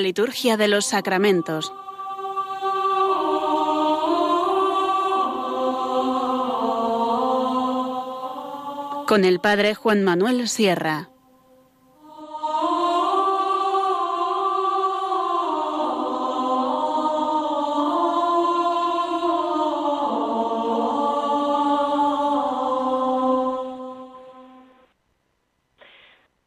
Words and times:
La 0.00 0.04
liturgia 0.04 0.56
de 0.56 0.66
los 0.66 0.86
sacramentos. 0.86 1.74
Con 9.06 9.26
el 9.26 9.40
Padre 9.40 9.74
Juan 9.74 10.02
Manuel 10.02 10.48
Sierra. 10.48 11.10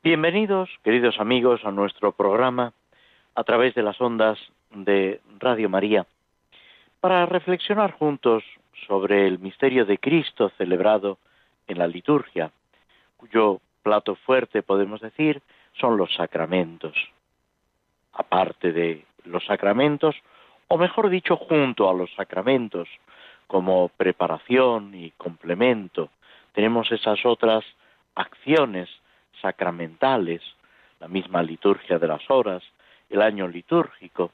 Bienvenidos, 0.02 0.70
queridos 0.84 1.20
amigos, 1.20 1.62
a 1.63 1.70
nuestro 1.70 2.13
programa 2.13 2.74
a 3.36 3.44
través 3.44 3.73
de 3.76 3.84
las 3.84 4.00
ondas 4.00 4.40
de 4.72 5.22
Radio 5.40 5.70
María 5.70 6.05
para 7.00 7.26
reflexionar 7.26 7.91
juntos 7.91 8.44
sobre 8.88 9.28
el 9.28 9.40
misterio 9.40 9.86
de 9.86 9.98
Cristo 9.98 10.52
celebrado 10.58 11.18
en 11.68 11.77
la 11.77 11.88
liturgia, 11.88 12.52
cuyo 13.18 13.60
plato 13.82 14.16
fuerte, 14.16 14.64
podemos 14.64 15.02
decir, 15.02 15.41
son 15.80 15.98
los 15.98 16.14
sacramentos. 16.14 16.94
Aparte 18.13 18.72
de 18.72 19.05
los 19.26 19.46
sacramentos, 19.46 20.16
o 20.68 20.77
mejor 20.77 21.10
dicho, 21.10 21.35
junto 21.35 21.90
a 21.90 21.94
los 21.94 22.13
sacramentos, 22.16 22.88
como 23.48 23.90
preparación 23.90 24.96
y 24.96 25.12
complemento, 25.12 26.10
tenemos 26.54 26.91
esas 26.91 27.26
otras 27.26 27.66
acciones 28.16 28.90
sacramentales, 29.41 30.41
la 31.00 31.07
misma 31.07 31.44
liturgia 31.44 32.00
de 32.00 32.07
las 32.07 32.29
horas, 32.29 32.63
el 33.14 33.22
año 33.22 33.48
litúrgico, 33.48 34.32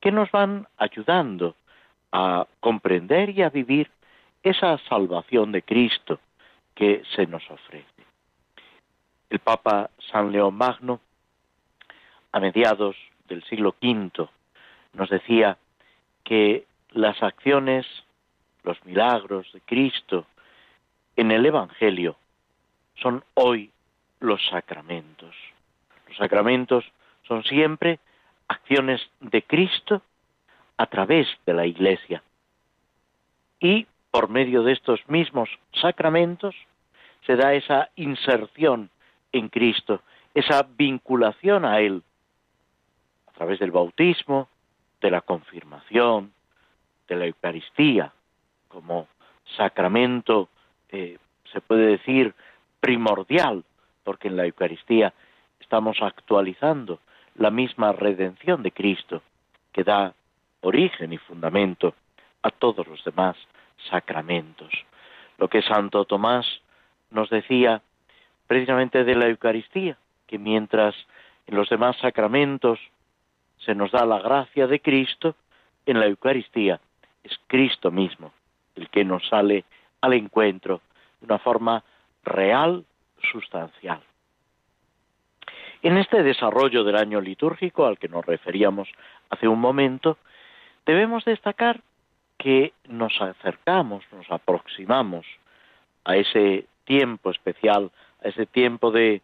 que 0.00 0.12
nos 0.12 0.30
van 0.30 0.66
ayudando 0.78 1.56
a 2.12 2.46
comprender 2.60 3.30
y 3.30 3.42
a 3.42 3.50
vivir 3.50 3.90
esa 4.42 4.78
salvación 4.88 5.52
de 5.52 5.62
Cristo 5.62 6.20
que 6.74 7.02
se 7.14 7.26
nos 7.26 7.42
ofrece. 7.50 7.86
El 9.28 9.40
Papa 9.40 9.90
San 10.10 10.30
León 10.30 10.54
Magno, 10.54 11.00
a 12.32 12.40
mediados 12.40 12.96
del 13.28 13.42
siglo 13.44 13.74
V, 13.82 14.28
nos 14.94 15.10
decía 15.10 15.58
que 16.24 16.66
las 16.92 17.22
acciones, 17.22 17.86
los 18.62 18.82
milagros 18.84 19.52
de 19.52 19.60
Cristo 19.60 20.26
en 21.16 21.32
el 21.32 21.44
Evangelio 21.44 22.16
son 22.94 23.24
hoy 23.34 23.72
los 24.20 24.40
sacramentos. 24.48 25.34
Los 26.08 26.16
sacramentos 26.16 26.84
son 27.26 27.42
siempre 27.44 27.98
acciones 28.50 29.00
de 29.20 29.42
Cristo 29.42 30.02
a 30.76 30.86
través 30.86 31.28
de 31.46 31.54
la 31.54 31.66
Iglesia. 31.66 32.22
Y 33.60 33.86
por 34.10 34.28
medio 34.28 34.64
de 34.64 34.72
estos 34.72 35.00
mismos 35.08 35.48
sacramentos 35.80 36.56
se 37.26 37.36
da 37.36 37.54
esa 37.54 37.90
inserción 37.94 38.90
en 39.30 39.48
Cristo, 39.48 40.02
esa 40.34 40.66
vinculación 40.76 41.64
a 41.64 41.78
Él, 41.78 42.02
a 43.28 43.32
través 43.32 43.60
del 43.60 43.70
bautismo, 43.70 44.48
de 45.00 45.12
la 45.12 45.20
confirmación, 45.20 46.32
de 47.06 47.16
la 47.16 47.26
Eucaristía, 47.26 48.12
como 48.66 49.06
sacramento, 49.56 50.48
eh, 50.88 51.18
se 51.52 51.60
puede 51.60 51.86
decir, 51.86 52.34
primordial 52.80 53.62
porque 54.02 54.26
en 54.26 54.36
la 54.36 54.46
Eucaristía 54.46 55.14
estamos 55.60 55.98
actualizando 56.00 56.98
la 57.36 57.50
misma 57.50 57.92
redención 57.92 58.62
de 58.62 58.72
Cristo 58.72 59.22
que 59.72 59.84
da 59.84 60.14
origen 60.60 61.12
y 61.12 61.18
fundamento 61.18 61.94
a 62.42 62.50
todos 62.50 62.86
los 62.86 63.02
demás 63.04 63.36
sacramentos. 63.88 64.70
Lo 65.38 65.48
que 65.48 65.62
Santo 65.62 66.04
Tomás 66.04 66.46
nos 67.10 67.30
decía 67.30 67.82
precisamente 68.46 69.04
de 69.04 69.14
la 69.14 69.28
Eucaristía, 69.28 69.96
que 70.26 70.38
mientras 70.38 70.94
en 71.46 71.56
los 71.56 71.68
demás 71.68 71.96
sacramentos 71.98 72.78
se 73.58 73.74
nos 73.74 73.90
da 73.90 74.04
la 74.04 74.20
gracia 74.20 74.66
de 74.66 74.80
Cristo, 74.80 75.34
en 75.86 76.00
la 76.00 76.06
Eucaristía 76.06 76.80
es 77.22 77.38
Cristo 77.46 77.90
mismo 77.90 78.32
el 78.76 78.88
que 78.88 79.04
nos 79.04 79.26
sale 79.28 79.64
al 80.00 80.14
encuentro 80.14 80.80
de 81.20 81.26
una 81.26 81.38
forma 81.38 81.84
real 82.24 82.84
sustancial. 83.30 84.00
En 85.82 85.96
este 85.96 86.22
desarrollo 86.22 86.84
del 86.84 86.96
año 86.96 87.20
litúrgico 87.20 87.86
al 87.86 87.98
que 87.98 88.08
nos 88.08 88.26
referíamos 88.26 88.88
hace 89.30 89.48
un 89.48 89.60
momento, 89.60 90.18
debemos 90.84 91.24
destacar 91.24 91.80
que 92.36 92.72
nos 92.86 93.20
acercamos, 93.20 94.04
nos 94.12 94.30
aproximamos 94.30 95.26
a 96.04 96.16
ese 96.16 96.66
tiempo 96.84 97.30
especial, 97.30 97.90
a 98.22 98.28
ese 98.28 98.44
tiempo 98.46 98.90
de, 98.90 99.22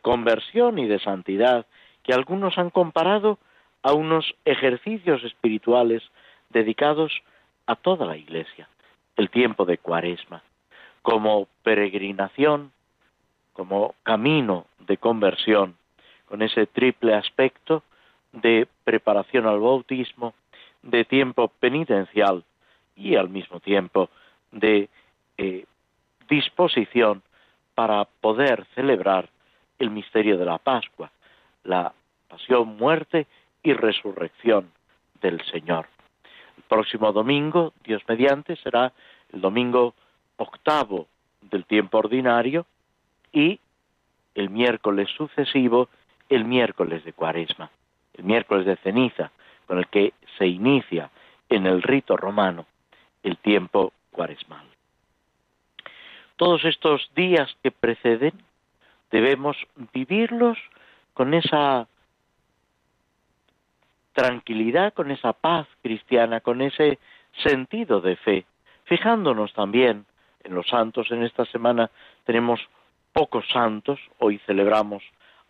conversión 0.00 0.78
y 0.78 0.86
de 0.86 0.98
santidad 1.00 1.66
que 2.02 2.14
algunos 2.14 2.56
han 2.56 2.70
comparado 2.70 3.38
a 3.82 3.92
unos 3.92 4.34
ejercicios 4.44 5.22
espirituales 5.24 6.02
dedicados 6.48 7.12
a 7.66 7.76
toda 7.76 8.06
la 8.06 8.16
Iglesia, 8.16 8.68
el 9.16 9.30
tiempo 9.30 9.64
de 9.64 9.78
Cuaresma, 9.78 10.42
como 11.02 11.46
peregrinación 11.62 12.72
como 13.52 13.94
camino 14.04 14.66
de 14.78 14.96
conversión, 14.96 15.76
con 16.30 16.42
ese 16.42 16.66
triple 16.66 17.14
aspecto 17.14 17.82
de 18.32 18.68
preparación 18.84 19.46
al 19.46 19.58
bautismo, 19.58 20.32
de 20.82 21.04
tiempo 21.04 21.48
penitencial 21.48 22.44
y 22.94 23.16
al 23.16 23.28
mismo 23.28 23.58
tiempo 23.58 24.08
de 24.52 24.88
eh, 25.36 25.66
disposición 26.28 27.22
para 27.74 28.04
poder 28.04 28.64
celebrar 28.76 29.28
el 29.80 29.90
misterio 29.90 30.38
de 30.38 30.44
la 30.44 30.58
Pascua, 30.58 31.10
la 31.64 31.92
pasión, 32.28 32.76
muerte 32.76 33.26
y 33.62 33.72
resurrección 33.72 34.70
del 35.20 35.42
Señor. 35.46 35.88
El 36.56 36.62
próximo 36.62 37.12
domingo, 37.12 37.72
Dios 37.84 38.02
mediante, 38.06 38.54
será 38.56 38.92
el 39.32 39.40
domingo 39.40 39.94
octavo 40.36 41.08
del 41.42 41.64
tiempo 41.64 41.98
ordinario, 41.98 42.66
y 43.32 43.58
el 44.34 44.50
miércoles 44.50 45.08
sucesivo, 45.16 45.88
el 46.30 46.44
miércoles 46.44 47.04
de 47.04 47.12
cuaresma, 47.12 47.70
el 48.14 48.24
miércoles 48.24 48.64
de 48.64 48.76
ceniza, 48.76 49.30
con 49.66 49.78
el 49.78 49.88
que 49.88 50.14
se 50.38 50.46
inicia 50.46 51.10
en 51.48 51.66
el 51.66 51.82
rito 51.82 52.16
romano 52.16 52.66
el 53.22 53.36
tiempo 53.36 53.92
cuaresmal. 54.10 54.64
Todos 56.36 56.64
estos 56.64 57.10
días 57.14 57.54
que 57.62 57.70
preceden 57.70 58.32
debemos 59.10 59.56
vivirlos 59.92 60.56
con 61.12 61.34
esa 61.34 61.86
tranquilidad, 64.12 64.94
con 64.94 65.10
esa 65.10 65.32
paz 65.32 65.66
cristiana, 65.82 66.40
con 66.40 66.62
ese 66.62 66.98
sentido 67.42 68.00
de 68.00 68.16
fe, 68.16 68.44
fijándonos 68.84 69.52
también 69.52 70.06
en 70.44 70.54
los 70.54 70.66
santos. 70.68 71.10
En 71.10 71.22
esta 71.22 71.44
semana 71.46 71.90
tenemos 72.24 72.60
pocos 73.12 73.46
santos, 73.52 74.00
hoy 74.18 74.38
celebramos 74.46 75.02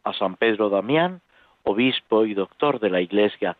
a 0.04 0.12
San 0.12 0.36
Pedro 0.36 0.68
Damián, 0.68 1.20
obispo 1.64 2.24
y 2.24 2.34
doctor 2.34 2.80
de 2.80 2.90
la 2.90 3.00
Iglesia, 3.00 3.56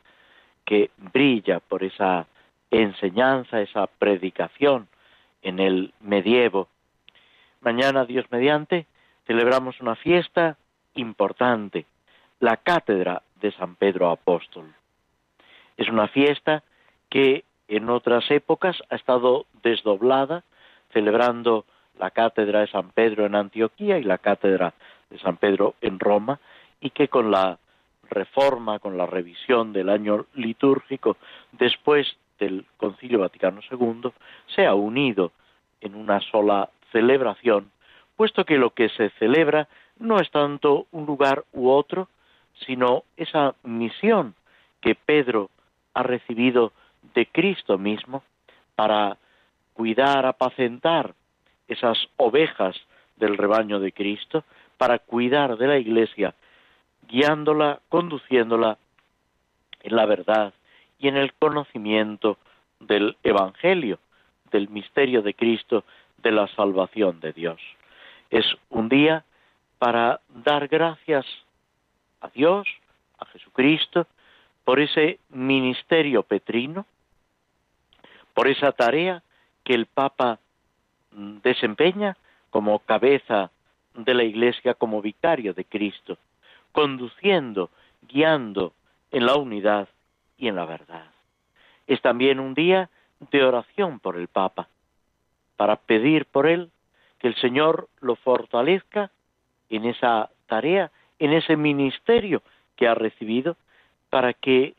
que 0.65 0.91
brilla 0.97 1.61
por 1.61 1.85
esa 1.85 2.27
enseñanza, 2.71 3.61
esa 3.61 3.87
predicación 3.87 4.89
en 5.43 5.59
el 5.59 5.93
medievo. 6.01 6.69
Mañana, 7.61 8.05
Dios 8.05 8.27
mediante, 8.31 8.87
celebramos 9.27 9.81
una 9.81 9.97
fiesta 9.97 10.57
importante, 10.95 11.87
la 12.39 12.57
cátedra 12.57 13.23
de 13.41 13.53
San 13.53 13.75
Pedro 13.75 14.11
Apóstol. 14.11 14.73
Es 15.77 15.89
una 15.89 16.09
fiesta 16.09 16.63
que 17.09 17.45
en 17.69 17.89
otras 17.89 18.31
épocas 18.31 18.77
ha 18.91 18.97
estado 18.97 19.47
desdoblada, 19.63 20.45
celebrando 20.93 21.65
la 21.99 22.11
cátedra 22.11 22.61
de 22.61 22.69
San 22.69 22.91
Pedro 22.91 23.27
en 23.27 23.35
Antioquía 23.35 23.99
y 23.99 24.05
la 24.05 24.19
cátedra 24.19 24.75
de 25.11 25.19
San 25.19 25.37
Pedro 25.37 25.75
en 25.81 25.99
Roma, 25.99 26.41
y 26.81 26.91
que 26.91 27.09
con 27.09 27.31
la 27.31 27.59
reforma, 28.09 28.79
con 28.79 28.97
la 28.97 29.07
revisión 29.07 29.73
del 29.73 29.89
año 29.89 30.27
litúrgico 30.35 31.17
después 31.53 32.17
del 32.39 32.65
Concilio 32.77 33.21
Vaticano 33.21 33.61
II, 33.71 34.11
se 34.55 34.67
ha 34.67 34.75
unido 34.75 35.33
en 35.81 35.95
una 35.95 36.21
sola 36.21 36.71
celebración, 36.93 37.71
puesto 38.17 38.45
que 38.45 38.59
lo 38.59 38.71
que 38.71 38.89
se 38.91 39.11
celebra 39.11 39.69
no 39.99 40.19
es 40.19 40.31
tanto 40.31 40.87
un 40.91 41.07
lugar 41.07 41.45
u 41.53 41.71
otro, 41.71 42.09
sino 42.67 43.05
esa 43.17 43.55
misión 43.63 44.35
que 44.81 44.95
Pedro 44.95 45.51
ha 45.95 46.03
recibido 46.03 46.73
de 47.15 47.27
Cristo 47.27 47.79
mismo 47.79 48.23
para 48.75 49.19
cuidar, 49.75 50.27
apacentar 50.27 51.15
esas 51.69 51.99
ovejas 52.17 52.77
del 53.17 53.37
rebaño 53.37 53.79
de 53.81 53.93
Cristo, 53.93 54.45
para 54.81 54.99
cuidar 54.99 55.59
de 55.59 55.67
la 55.67 55.77
Iglesia, 55.77 56.35
guiándola, 57.07 57.81
conduciéndola 57.91 58.79
en 59.83 59.95
la 59.95 60.07
verdad 60.07 60.55
y 60.99 61.09
en 61.09 61.19
el 61.19 61.35
conocimiento 61.35 62.39
del 62.79 63.15
Evangelio, 63.23 63.99
del 64.51 64.71
misterio 64.71 65.21
de 65.21 65.35
Cristo, 65.35 65.85
de 66.17 66.33
la 66.33 66.49
salvación 66.57 67.21
de 67.21 67.35
Dios. 67.35 67.61
Es 68.31 68.47
un 68.71 68.89
día 68.89 69.23
para 69.79 70.21
dar 70.31 70.67
gracias 70.67 71.27
a 72.23 72.29
Dios, 72.29 72.67
a 73.19 73.27
Jesucristo, 73.27 74.07
por 74.65 74.81
ese 74.81 75.19
ministerio 75.29 76.23
petrino, 76.23 76.87
por 78.33 78.49
esa 78.49 78.73
tarea 78.73 79.23
que 79.63 79.75
el 79.75 79.85
Papa 79.85 80.39
mm, 81.13 81.41
desempeña 81.43 82.17
como 82.49 82.79
cabeza 82.79 83.51
de 83.95 84.15
la 84.15 84.25
Iglesia, 84.25 84.75
como 84.75 85.03
vicario 85.03 85.55
de 85.55 85.65
Cristo, 85.65 86.19
conduciendo, 86.73 87.71
guiando 88.03 88.73
en 89.11 89.27
la 89.27 89.37
unidad 89.37 89.89
y 90.39 90.49
en 90.49 90.57
la 90.57 90.65
verdad. 90.65 91.07
Es 91.87 92.01
también 92.01 92.41
un 92.41 92.55
día 92.55 92.89
de 93.31 93.45
oración 93.45 94.01
por 94.01 94.17
el 94.17 94.29
Papa, 94.29 94.69
para 95.57 95.77
pedir 95.77 96.27
por 96.27 96.47
él 96.47 96.71
que 97.19 97.29
el 97.29 97.35
Señor 97.37 97.89
lo 98.01 98.17
fortalezca 98.17 99.11
en 99.69 99.85
esa 99.85 100.31
tarea, 100.47 100.91
en 101.19 101.33
ese 101.33 101.57
ministerio 101.57 102.43
que 102.77 102.89
ha 102.89 102.95
recibido, 102.95 103.57
para 104.09 104.33
que 104.33 104.75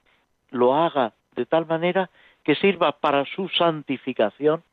lo 0.50 0.76
haga 0.76 1.14
de 1.36 1.46
tal 1.46 1.66
manera 1.66 2.10
que 2.44 2.56
sirva 2.56 2.94
para 2.94 3.26
su 3.26 3.48
santificación 3.50 4.64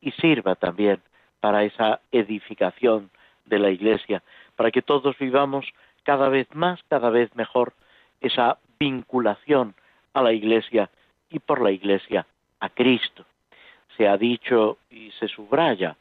y 0.00 0.10
sirva 0.12 0.54
también 0.54 1.00
para 1.40 1.64
esa 1.64 2.00
edificación 2.12 3.10
de 3.44 3.58
la 3.58 3.70
Iglesia, 3.70 4.22
para 4.56 4.70
que 4.70 4.82
todos 4.82 5.16
vivamos 5.18 5.66
cada 6.04 6.28
vez 6.28 6.48
más, 6.54 6.80
cada 6.88 7.10
vez 7.10 7.34
mejor 7.36 7.72
esa 8.20 8.58
vinculación 8.78 9.74
a 10.14 10.22
la 10.22 10.32
Iglesia 10.32 10.90
y 11.30 11.38
por 11.38 11.60
la 11.60 11.70
Iglesia 11.70 12.26
a 12.60 12.68
Cristo. 12.68 13.24
Se 13.96 14.08
ha 14.08 14.16
dicho 14.16 14.78
y 14.90 15.10
se 15.12 15.28
subraya, 15.28 15.96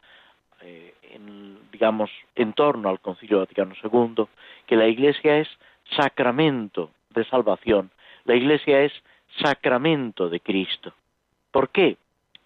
eh, 0.62 0.94
en, 1.14 1.60
digamos, 1.72 2.10
en 2.36 2.54
torno 2.54 2.90
al 2.90 3.00
Concilio 3.00 3.40
Vaticano 3.40 3.74
II, 3.84 4.26
que 4.66 4.76
la 4.76 4.88
Iglesia 4.88 5.38
es 5.38 5.48
sacramento 5.96 6.92
de 7.10 7.26
salvación, 7.26 7.92
la 8.26 8.36
Iglesia 8.36 8.82
es 8.82 8.94
sacramento 9.40 10.30
de 10.30 10.40
Cristo. 10.40 10.94
¿Por 11.52 11.70
qué? 11.70 11.98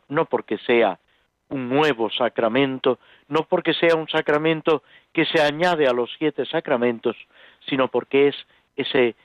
No 0.08 0.26
porque 0.26 0.58
sea 0.60 1.00
un 1.50 1.70
nuevo 1.70 2.10
sacramento, 2.10 3.00
no 3.28 3.44
porque 3.44 3.74
sea 3.74 3.96
un 3.96 4.08
sacramento 4.08 4.84
que 5.14 5.26
se 5.26 5.42
añade 5.42 5.88
a 5.88 5.94
los 5.94 6.12
siete 6.18 6.46
sacramentos, 6.46 7.16
sino 7.68 7.88
porque 7.88 8.30
es 8.30 8.36
ese 8.76 9.16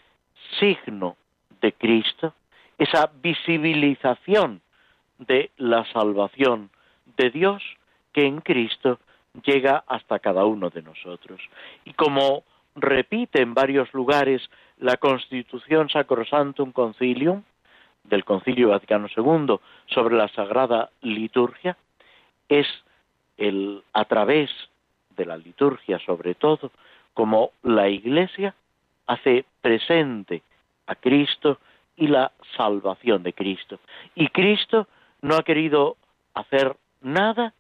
signo 0.59 1.17
de 1.61 1.73
Cristo, 1.73 2.35
esa 2.79 3.11
visibilización 3.23 4.63
de 5.19 5.51
la 5.59 5.85
salvación 5.93 6.71
de 7.17 7.31
Dios 7.31 7.63
que 8.13 8.27
en 8.27 8.41
Cristo 8.41 8.99
llega 9.45 9.85
hasta 9.87 10.19
cada 10.19 10.45
uno 10.45 10.71
de 10.71 10.83
nosotros. 10.83 11.41
Y 11.85 11.93
como 11.93 12.45
repite 12.75 13.43
en 13.43 13.55
varios 13.55 13.93
lugares 13.93 14.43
la 14.79 14.97
Constitución 14.97 15.89
Sacrosantum 15.91 16.73
Concilium 16.73 17.43
del 18.05 18.25
Concilio 18.25 18.71
Vaticano 18.71 19.09
II 19.15 19.57
sobre 19.87 20.17
la 20.17 20.29
Sagrada 20.29 20.91
Liturgia, 21.03 21.77
es 22.49 22.67
el 23.41 23.83
a 23.93 24.05
través 24.05 24.51
de 25.17 25.27
la 25.27 25.37
liturgia 25.37 25.99
sobre 25.99 26.35
todo 26.35 26.71
como 27.15 27.51
la 27.63 27.89
Iglesia 27.89 28.55
hace 29.07 29.45
presente 29.61 30.43
a 30.87 30.95
Cristo 30.95 31.59
y 31.97 32.07
la 32.07 32.33
salvación 32.57 33.23
de 33.23 33.33
Cristo. 33.33 33.81
Y 34.15 34.29
Cristo 34.29 34.87
no 35.23 35.35
ha 35.35 35.43
querido 35.43 35.97
hacer 36.35 36.77
nada 37.01 37.53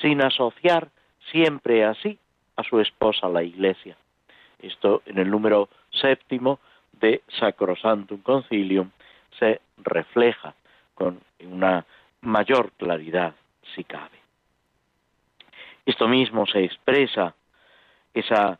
sin 0.00 0.22
asociar 0.22 0.88
siempre 1.32 1.84
así 1.84 2.18
a 2.56 2.62
su 2.62 2.80
esposa 2.80 3.28
la 3.28 3.42
Iglesia. 3.42 3.96
Esto 4.60 5.02
en 5.06 5.18
el 5.18 5.30
número 5.30 5.68
séptimo 5.90 6.58
de 7.00 7.22
Sacrosantum 7.38 8.20
Concilium 8.22 8.90
se 9.38 9.60
refleja 9.78 10.54
con 10.94 11.20
una 11.40 11.86
mayor 12.20 12.72
claridad, 12.72 13.34
si 13.74 13.84
cabe. 13.84 14.18
Esto 15.88 16.06
mismo 16.06 16.44
se 16.44 16.64
expresa, 16.64 17.34
esa 18.12 18.58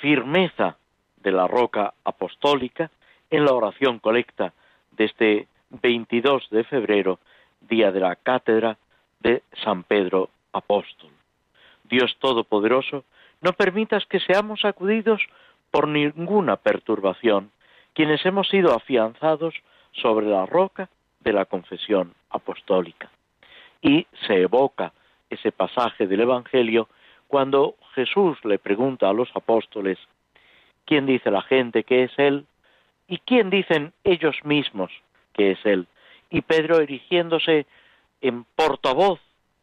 firmeza 0.00 0.76
de 1.16 1.32
la 1.32 1.48
roca 1.48 1.92
apostólica 2.04 2.88
en 3.30 3.44
la 3.44 3.52
oración 3.52 3.98
colecta 3.98 4.52
de 4.92 5.06
este 5.06 5.48
22 5.70 6.50
de 6.50 6.62
febrero, 6.62 7.18
día 7.62 7.90
de 7.90 7.98
la 7.98 8.14
cátedra 8.14 8.78
de 9.18 9.42
San 9.64 9.82
Pedro 9.82 10.30
Apóstol. 10.52 11.10
Dios 11.82 12.16
Todopoderoso, 12.20 13.02
no 13.40 13.52
permitas 13.52 14.06
que 14.06 14.20
seamos 14.20 14.64
acudidos 14.64 15.20
por 15.72 15.88
ninguna 15.88 16.58
perturbación, 16.58 17.50
quienes 17.92 18.24
hemos 18.24 18.48
sido 18.50 18.72
afianzados 18.72 19.56
sobre 20.00 20.26
la 20.26 20.46
roca 20.46 20.88
de 21.18 21.32
la 21.32 21.44
confesión 21.44 22.14
apostólica. 22.30 23.10
Y 23.82 24.06
se 24.28 24.42
evoca 24.42 24.92
ese 25.30 25.52
pasaje 25.52 26.06
del 26.06 26.20
Evangelio 26.20 26.88
cuando 27.28 27.76
Jesús 27.94 28.38
le 28.44 28.58
pregunta 28.58 29.08
a 29.08 29.12
los 29.12 29.28
apóstoles, 29.34 29.98
¿quién 30.84 31.06
dice 31.06 31.30
la 31.30 31.42
gente 31.42 31.84
que 31.84 32.04
es 32.04 32.12
Él? 32.18 32.44
¿Y 33.06 33.18
quién 33.18 33.50
dicen 33.50 33.92
ellos 34.04 34.36
mismos 34.44 34.90
que 35.32 35.52
es 35.52 35.64
Él? 35.64 35.86
Y 36.28 36.42
Pedro, 36.42 36.80
erigiéndose 36.80 37.66
en 38.20 38.44
portavoz 38.56 39.20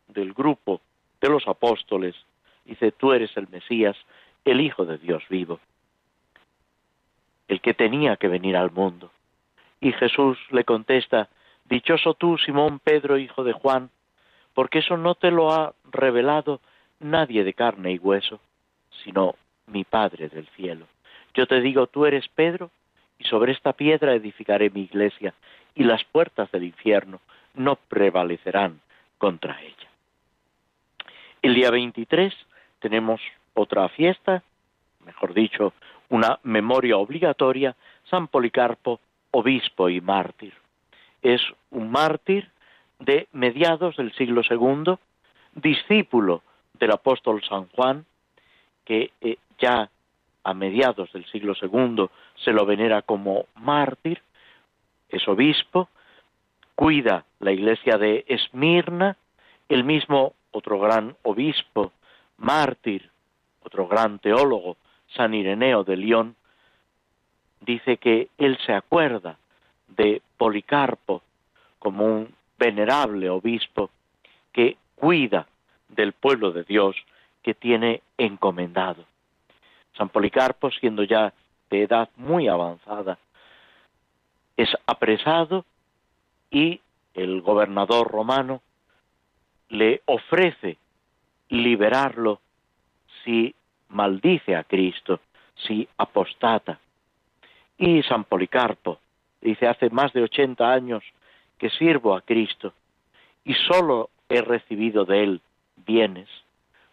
del 0.08 0.34
grupo 0.34 0.82
de 1.22 1.30
los 1.30 1.48
apóstoles, 1.48 2.16
dice, 2.66 2.92
tú 2.92 3.12
eres 3.12 3.36
el 3.36 3.48
Mesías, 3.50 3.98
el 4.46 4.62
Hijo 4.62 4.86
de 4.86 4.98
Dios 4.98 5.24
vivo, 5.30 5.60
el 7.48 7.62
que 7.62 7.74
tenía 7.74 8.16
que 8.16 8.28
venir 8.28 8.56
al 8.56 8.72
mundo. 8.72 9.12
Y 9.82 9.92
Jesús 9.92 10.38
le 10.52 10.64
contesta, 10.64 11.30
Dichoso 11.66 12.14
tú, 12.14 12.38
Simón 12.38 12.80
Pedro, 12.80 13.18
hijo 13.18 13.44
de 13.44 13.52
Juan, 13.52 13.90
porque 14.58 14.80
eso 14.80 14.98
no 14.98 15.14
te 15.14 15.30
lo 15.30 15.52
ha 15.52 15.76
revelado 15.92 16.62
nadie 17.00 17.44
de 17.44 17.54
carne 17.54 17.92
y 17.92 18.00
hueso, 18.00 18.40
sino 19.04 19.36
mi 19.68 19.84
Padre 19.84 20.30
del 20.30 20.48
cielo. 20.56 20.88
Yo 21.36 21.46
te 21.46 21.62
digo, 21.62 21.86
tú 21.86 22.08
eres 22.08 22.28
Pedro, 22.30 22.72
y 23.20 23.26
sobre 23.26 23.52
esta 23.52 23.74
piedra 23.74 24.16
edificaré 24.16 24.72
mi 24.72 24.82
iglesia, 24.82 25.36
y 25.76 25.84
las 25.84 26.04
puertas 26.06 26.52
del 26.52 26.64
infierno 26.64 27.20
no 27.54 27.76
prevalecerán 27.76 28.82
contra 29.20 29.62
ella. 29.62 29.90
El 31.44 31.54
día 31.54 31.70
23 31.70 32.34
tenemos 32.80 33.22
otra 33.54 33.88
fiesta, 33.90 34.42
mejor 35.06 35.36
dicho, 35.36 35.74
una 36.10 36.40
memoria 36.42 36.98
obligatoria, 36.98 37.76
San 38.10 38.28
Policarpo, 38.28 39.02
obispo 39.30 39.88
y 39.88 40.02
mártir. 40.02 40.56
Es 41.22 41.44
un 41.70 41.92
mártir 41.92 42.50
de 43.00 43.28
mediados 43.32 43.96
del 43.98 44.14
siglo 44.14 44.42
II, 44.50 44.96
discípulo 45.56 46.42
del 46.74 46.92
apóstol 46.92 47.44
San 47.48 47.68
Juan, 47.70 48.06
que 48.86 49.12
eh, 49.22 49.38
ya 49.60 49.90
a 50.44 50.54
mediados 50.54 51.12
del 51.12 51.26
siglo 51.26 51.54
II 51.62 52.08
se 52.44 52.52
lo 52.52 52.66
venera 52.66 53.02
como 53.02 53.46
mártir, 53.56 54.22
es 55.10 55.28
obispo, 55.28 55.90
cuida 56.76 57.26
la 57.40 57.52
iglesia 57.52 57.98
de 57.98 58.24
Esmirna, 58.28 59.18
el 59.68 59.84
mismo 59.84 60.34
otro 60.52 60.80
gran 60.80 61.16
obispo, 61.24 61.92
mártir, 62.38 63.10
otro 63.64 63.88
gran 63.88 64.20
teólogo, 64.20 64.78
San 65.16 65.34
Ireneo 65.34 65.84
de 65.84 65.98
León, 65.98 66.36
dice 67.62 67.98
que 67.98 68.30
él 68.38 68.58
se 68.66 68.74
acuerda 68.74 69.38
de 69.88 70.22
Policarpo 70.38 71.22
como 71.80 72.06
un 72.06 72.37
venerable 72.58 73.30
obispo 73.30 73.90
que 74.52 74.78
cuida 74.96 75.48
del 75.90 76.14
pueblo 76.14 76.52
de 76.52 76.64
Dios 76.64 76.96
que 77.44 77.54
tiene 77.54 78.02
encomendado. 78.18 79.06
San 79.98 80.10
Policarpo, 80.10 80.70
siendo 80.72 81.04
ya 81.04 81.34
de 81.70 81.84
edad 81.84 82.10
muy 82.16 82.48
avanzada, 82.48 83.18
es 84.56 84.70
apresado 84.86 85.66
y 86.50 86.82
el 87.14 87.42
gobernador 87.42 88.10
romano 88.10 88.62
le 89.70 90.02
ofrece 90.06 90.78
liberarlo 91.50 92.40
si 93.24 93.54
maldice 93.90 94.56
a 94.56 94.64
Cristo, 94.64 95.20
si 95.56 95.88
apostata. 95.98 96.80
Y 97.78 98.02
San 98.04 98.24
Policarpo 98.24 99.00
dice, 99.42 99.68
hace 99.68 99.90
más 99.90 100.14
de 100.14 100.24
ochenta 100.24 100.72
años 100.72 101.04
que 101.58 101.70
sirvo 101.70 102.16
a 102.16 102.22
Cristo 102.22 102.74
y 103.44 103.54
solo 103.54 104.10
he 104.30 104.42
recibido 104.42 105.06
de 105.06 105.24
Él 105.24 105.42
bienes, 105.86 106.30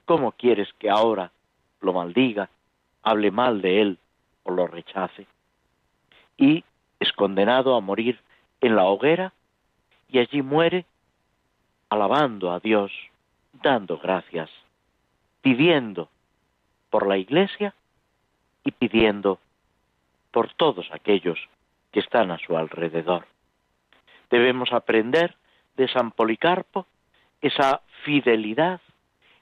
¿cómo 0.04 0.32
quieres 0.32 0.72
que 0.78 0.90
ahora 0.90 1.30
lo 1.80 1.92
maldiga, 1.92 2.48
hable 3.02 3.30
mal 3.30 3.60
de 3.60 3.82
Él 3.82 3.98
o 4.44 4.52
lo 4.52 4.66
rechace? 4.66 5.26
Y 6.36 6.64
es 7.00 7.12
condenado 7.12 7.74
a 7.74 7.80
morir 7.80 8.20
en 8.60 8.76
la 8.76 8.84
hoguera 8.84 9.32
y 10.08 10.18
allí 10.18 10.42
muere 10.42 10.86
alabando 11.88 12.52
a 12.52 12.60
Dios, 12.60 12.92
dando 13.62 13.98
gracias, 13.98 14.50
pidiendo 15.42 16.08
por 16.90 17.06
la 17.06 17.18
iglesia 17.18 17.74
y 18.64 18.70
pidiendo 18.70 19.38
por 20.30 20.52
todos 20.54 20.88
aquellos 20.92 21.38
que 21.92 22.00
están 22.00 22.30
a 22.30 22.38
su 22.38 22.56
alrededor. 22.56 23.26
Debemos 24.34 24.72
aprender 24.72 25.36
de 25.76 25.86
San 25.86 26.10
Policarpo 26.10 26.88
esa 27.40 27.82
fidelidad, 28.02 28.80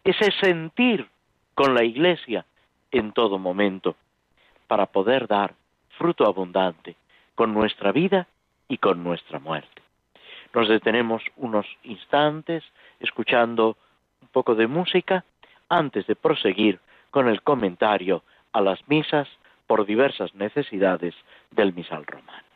ese 0.05 0.31
sentir 0.33 1.09
con 1.55 1.75
la 1.75 1.83
iglesia 1.83 2.45
en 2.91 3.13
todo 3.13 3.39
momento, 3.39 3.97
para 4.67 4.85
poder 4.85 5.29
dar 5.29 5.55
fruto 5.97 6.27
abundante 6.27 6.95
con 7.35 7.55
nuestra 7.55 7.91
vida 7.91 8.27
y 8.69 8.77
con 8.77 9.03
nuestra 9.03 9.39
muerte. 9.39 9.81
Nos 10.53 10.69
detenemos 10.69 11.23
unos 11.39 11.65
instantes 11.85 12.63
escuchando 13.01 13.79
un 14.21 14.29
poco 14.29 14.55
de 14.55 14.67
música 14.67 15.25
antes 15.71 16.07
de 16.07 16.17
proseguir 16.17 16.81
con 17.11 17.29
el 17.29 17.41
comentario 17.41 18.25
a 18.53 18.61
las 18.61 18.87
misas 18.89 19.27
por 19.67 19.87
diversas 19.87 20.35
necesidades 20.35 21.15
del 21.51 21.73
misal 21.73 22.05
romano. 22.05 22.52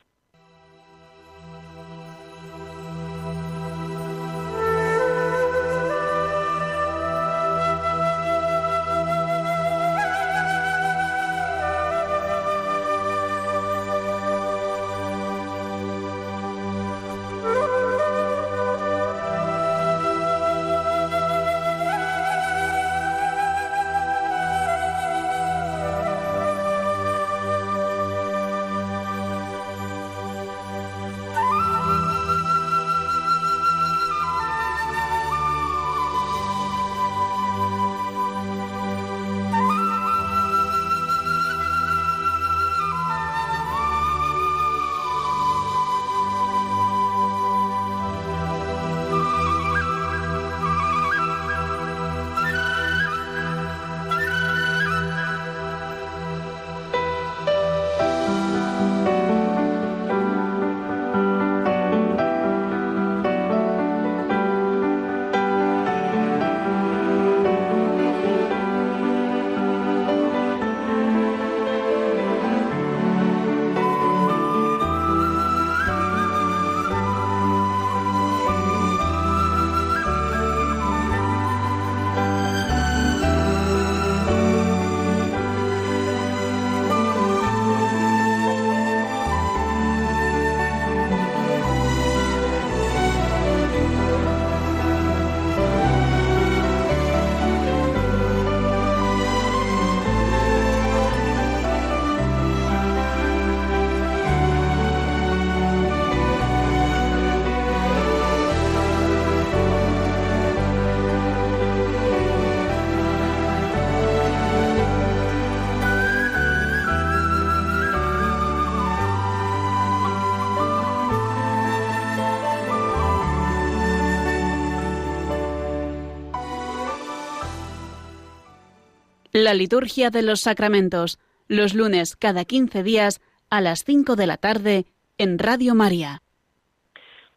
La 129.38 129.52
liturgia 129.52 130.08
de 130.08 130.22
los 130.22 130.40
sacramentos, 130.40 131.18
los 131.46 131.74
lunes 131.74 132.16
cada 132.16 132.46
15 132.46 132.82
días 132.82 133.20
a 133.50 133.60
las 133.60 133.84
5 133.84 134.16
de 134.16 134.26
la 134.26 134.38
tarde 134.38 134.86
en 135.18 135.38
Radio 135.38 135.74
María. 135.74 136.22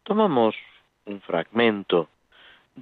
Tomamos 0.04 0.54
un 1.04 1.20
fragmento 1.20 2.08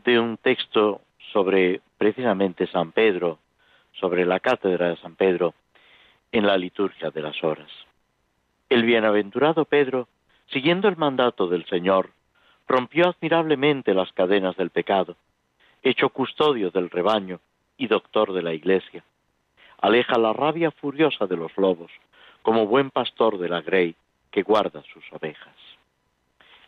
de 0.05 0.21
un 0.21 0.37
texto 0.37 1.01
sobre 1.33 1.81
precisamente 1.99 2.69
San 2.69 2.93
Pedro, 2.93 3.41
sobre 3.99 4.25
la 4.25 4.39
cátedra 4.39 4.91
de 4.91 4.99
San 4.99 5.17
Pedro 5.17 5.53
en 6.31 6.47
la 6.47 6.57
liturgia 6.57 7.11
de 7.11 7.21
las 7.21 7.43
horas. 7.43 7.73
El 8.69 8.85
bienaventurado 8.85 9.65
Pedro, 9.65 10.07
siguiendo 10.53 10.87
el 10.87 10.97
mandato 10.97 11.49
del 11.49 11.67
Señor, 11.67 12.11
rompió 12.69 13.09
admirablemente 13.09 13.95
las 13.95 14.13
cadenas 14.13 14.57
del 14.57 14.71
pecado, 14.71 15.17
hecho 15.83 16.09
custodio 16.11 16.71
del 16.71 16.89
rebaño 16.89 17.41
y 17.79 17.87
doctor 17.87 18.33
de 18.33 18.43
la 18.43 18.53
Iglesia. 18.53 19.03
Aleja 19.81 20.19
la 20.19 20.33
rabia 20.33 20.71
furiosa 20.73 21.27
de 21.27 21.37
los 21.37 21.57
lobos, 21.57 21.91
como 22.43 22.67
buen 22.67 22.91
pastor 22.91 23.39
de 23.39 23.49
la 23.49 23.63
grey 23.63 23.95
que 24.31 24.43
guarda 24.43 24.83
sus 24.93 25.05
ovejas. 25.13 25.55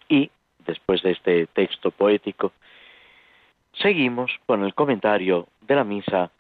Y, 0.09 0.31
después 0.65 1.03
de 1.03 1.11
este 1.11 1.47
texto 1.49 1.91
poético, 1.91 2.53
seguimos 3.75 4.31
con 4.47 4.65
el 4.65 4.75
comentario 4.75 5.49
de 5.61 5.75
la 5.75 5.85
misa 5.85 6.31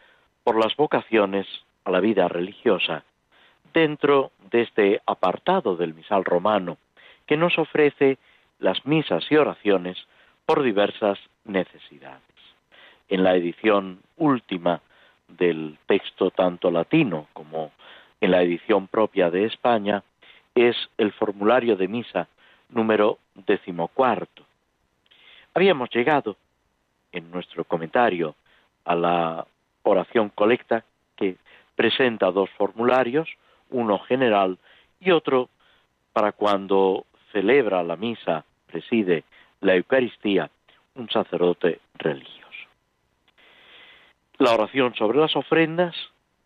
por 0.44 0.56
las 0.56 0.74
vocaciones 0.76 1.46
a 1.84 1.90
la 1.90 2.00
vida 2.00 2.28
religiosa 2.28 3.04
dentro 3.74 4.30
de 4.50 4.62
este 4.62 5.00
apartado 5.06 5.76
del 5.76 5.94
misal 5.94 6.24
romano 6.24 6.78
que 7.26 7.36
nos 7.36 7.58
ofrece 7.58 8.18
las 8.58 8.84
misas 8.86 9.24
y 9.30 9.36
oraciones 9.36 9.96
por 10.46 10.62
diversas 10.62 11.18
necesidades 11.44 12.29
en 13.10 13.24
la 13.24 13.34
edición 13.34 14.00
última 14.16 14.80
del 15.28 15.76
texto 15.86 16.30
tanto 16.30 16.70
latino 16.70 17.26
como 17.32 17.72
en 18.20 18.30
la 18.30 18.42
edición 18.42 18.86
propia 18.86 19.30
de 19.30 19.44
España 19.44 20.02
es 20.54 20.76
el 20.96 21.12
formulario 21.12 21.76
de 21.76 21.88
misa 21.88 22.28
número 22.68 23.18
decimocuarto. 23.34 24.44
Habíamos 25.54 25.90
llegado 25.90 26.36
en 27.12 27.30
nuestro 27.30 27.64
comentario 27.64 28.36
a 28.84 28.94
la 28.94 29.46
oración 29.82 30.30
colecta 30.30 30.84
que 31.16 31.36
presenta 31.74 32.30
dos 32.30 32.50
formularios, 32.50 33.28
uno 33.70 33.98
general 33.98 34.58
y 35.00 35.10
otro 35.10 35.48
para 36.12 36.32
cuando 36.32 37.06
celebra 37.32 37.82
la 37.82 37.96
misa, 37.96 38.44
preside 38.66 39.24
la 39.60 39.74
Eucaristía, 39.74 40.50
un 40.94 41.08
sacerdote 41.08 41.80
religioso. 41.94 42.39
La 44.40 44.54
oración 44.54 44.94
sobre 44.94 45.18
las 45.18 45.36
ofrendas 45.36 45.94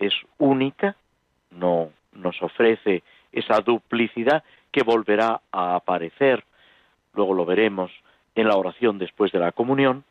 es 0.01 0.13
única, 0.39 0.97
no 1.53 1.91
nos 2.13 2.43
ofrece 2.43 3.05
esa 3.31 3.61
duplicidad 3.61 4.43
que 4.73 4.83
volverá 4.83 5.43
a 5.53 5.77
aparecer, 5.77 6.43
luego 7.13 7.35
lo 7.35 7.45
veremos 7.45 7.93
en 8.35 8.49
la 8.49 8.57
oración 8.57 8.99
después 8.99 9.31
de 9.31 9.39
la 9.39 9.53
comunión, 9.53 10.03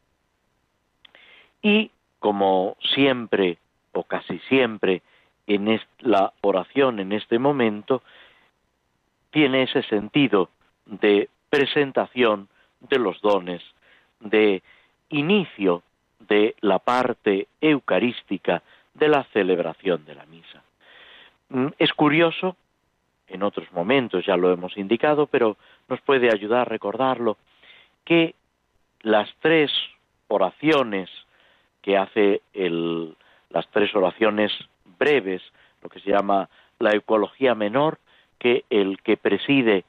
y 1.62 1.92
como 2.20 2.78
siempre 2.96 3.58
o 3.92 4.06
casi 4.06 4.40
siempre 4.48 5.02
en 5.46 5.78
la 6.00 6.32
oración 6.40 7.02
en 7.02 7.12
este 7.12 7.38
momento, 7.38 8.02
tiene 9.30 9.64
ese 9.64 9.84
sentido 9.84 10.50
de 10.86 11.28
presentación 11.50 12.48
de 12.80 12.98
los 12.98 13.20
dones, 13.20 13.62
de 14.22 14.64
inicio 15.10 15.84
de 16.28 16.56
la 16.62 16.80
parte 16.80 17.48
eucarística 17.62 18.62
de 18.94 19.08
la 19.08 19.24
celebración 19.34 20.06
de 20.06 20.16
la 20.16 20.26
misa. 20.26 20.64
Mm, 21.50 21.68
es 21.78 21.94
curioso, 21.94 22.56
en 23.28 23.44
otros 23.44 23.72
momentos 23.72 24.26
ya 24.26 24.38
lo 24.38 24.52
hemos 24.52 24.78
indicado, 24.78 25.28
pero 25.28 25.58
nos 25.88 26.02
puede 26.02 26.32
ayudar 26.32 26.62
a 26.62 26.66
recordarlo, 26.66 27.38
que 28.06 28.36
las 29.02 29.30
tres 29.40 29.72
oraciones 30.28 31.10
que 31.82 31.98
hace 31.98 32.42
el, 32.54 33.16
las 33.50 33.68
tres 33.70 33.94
oraciones 33.96 34.52
breves, 34.98 35.42
lo 35.82 35.90
que 35.90 36.00
se 36.00 36.12
llama 36.12 36.50
la 36.80 36.92
ecología 36.96 37.56
menor, 37.56 38.00
que 38.40 38.66
el 38.70 39.02
que 39.02 39.18
preside 39.18 39.86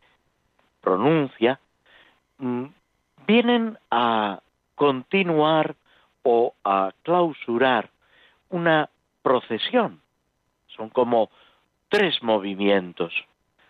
pronuncia, 0.81 1.61
mm, 2.39 2.65
vienen 3.27 3.79
a 3.91 4.41
continuar 4.75 5.77
o 6.25 6.55
a 6.65 6.91
clausurar 7.03 7.91
una 8.51 8.91
procesión. 9.23 10.01
Son 10.67 10.89
como 10.89 11.31
tres 11.89 12.21
movimientos. 12.23 13.13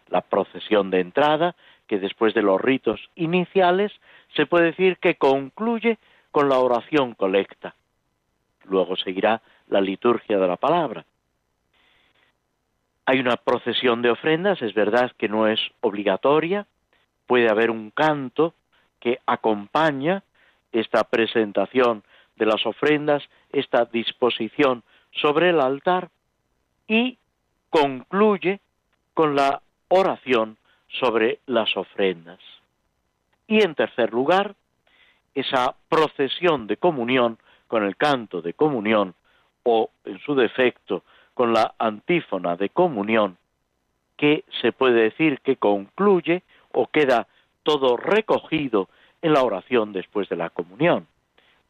La 0.09 0.23
procesión 0.23 0.91
de 0.91 1.01
entrada, 1.01 1.55
que 1.87 1.99
después 1.99 2.33
de 2.33 2.43
los 2.43 2.61
ritos 2.61 3.01
iniciales 3.15 3.93
se 4.35 4.47
puede 4.47 4.67
decir 4.67 4.97
que 4.99 5.17
concluye 5.17 5.99
con 6.31 6.49
la 6.49 6.59
oración 6.59 7.15
colecta. 7.15 7.75
Luego 8.65 8.97
seguirá 8.97 9.43
la 9.69 9.81
liturgia 9.81 10.39
de 10.39 10.49
la 10.49 10.57
palabra. 10.57 11.05
Hay 13.07 13.21
una 13.21 13.37
procesión 13.37 14.01
de 14.01 14.11
ofrendas, 14.11 14.63
es 14.63 14.73
verdad 14.73 15.13
que 15.19 15.29
no 15.29 15.47
es 15.47 15.61
obligatoria, 15.83 16.67
puede 17.27 17.51
haber 17.51 17.71
un 17.71 17.91
canto 17.91 18.55
que 19.01 19.19
acompaña 19.27 20.23
esta 20.73 21.05
presentación 21.05 22.03
de 22.37 22.47
las 22.47 22.65
ofrendas, 22.67 23.23
esta 23.53 23.85
disposición 23.85 24.83
sobre 25.13 25.51
el 25.51 25.61
altar 25.61 26.11
y 26.89 27.19
concluye 27.71 28.61
con 29.15 29.35
la 29.35 29.63
oración 29.89 30.59
sobre 30.89 31.41
las 31.47 31.77
ofrendas. 31.77 32.41
Y 33.47 33.63
en 33.63 33.75
tercer 33.75 34.13
lugar, 34.13 34.55
esa 35.35 35.75
procesión 35.89 36.67
de 36.67 36.77
comunión 36.77 37.39
con 37.67 37.85
el 37.85 37.97
canto 37.97 38.43
de 38.43 38.55
comunión 38.55 39.15
o, 39.63 39.91
en 40.05 40.19
su 40.21 40.35
defecto, 40.35 41.03
con 41.35 41.53
la 41.53 41.75
antífona 41.79 42.57
de 42.57 42.69
comunión, 42.69 43.37
que 44.17 44.45
se 44.61 44.73
puede 44.73 45.03
decir 45.03 45.41
que 45.41 45.57
concluye 45.57 46.43
o 46.73 46.87
queda 46.87 47.27
todo 47.63 47.97
recogido 47.97 48.89
en 49.23 49.33
la 49.33 49.43
oración 49.43 49.93
después 49.93 50.29
de 50.29 50.37
la 50.37 50.51
comunión. 50.51 51.07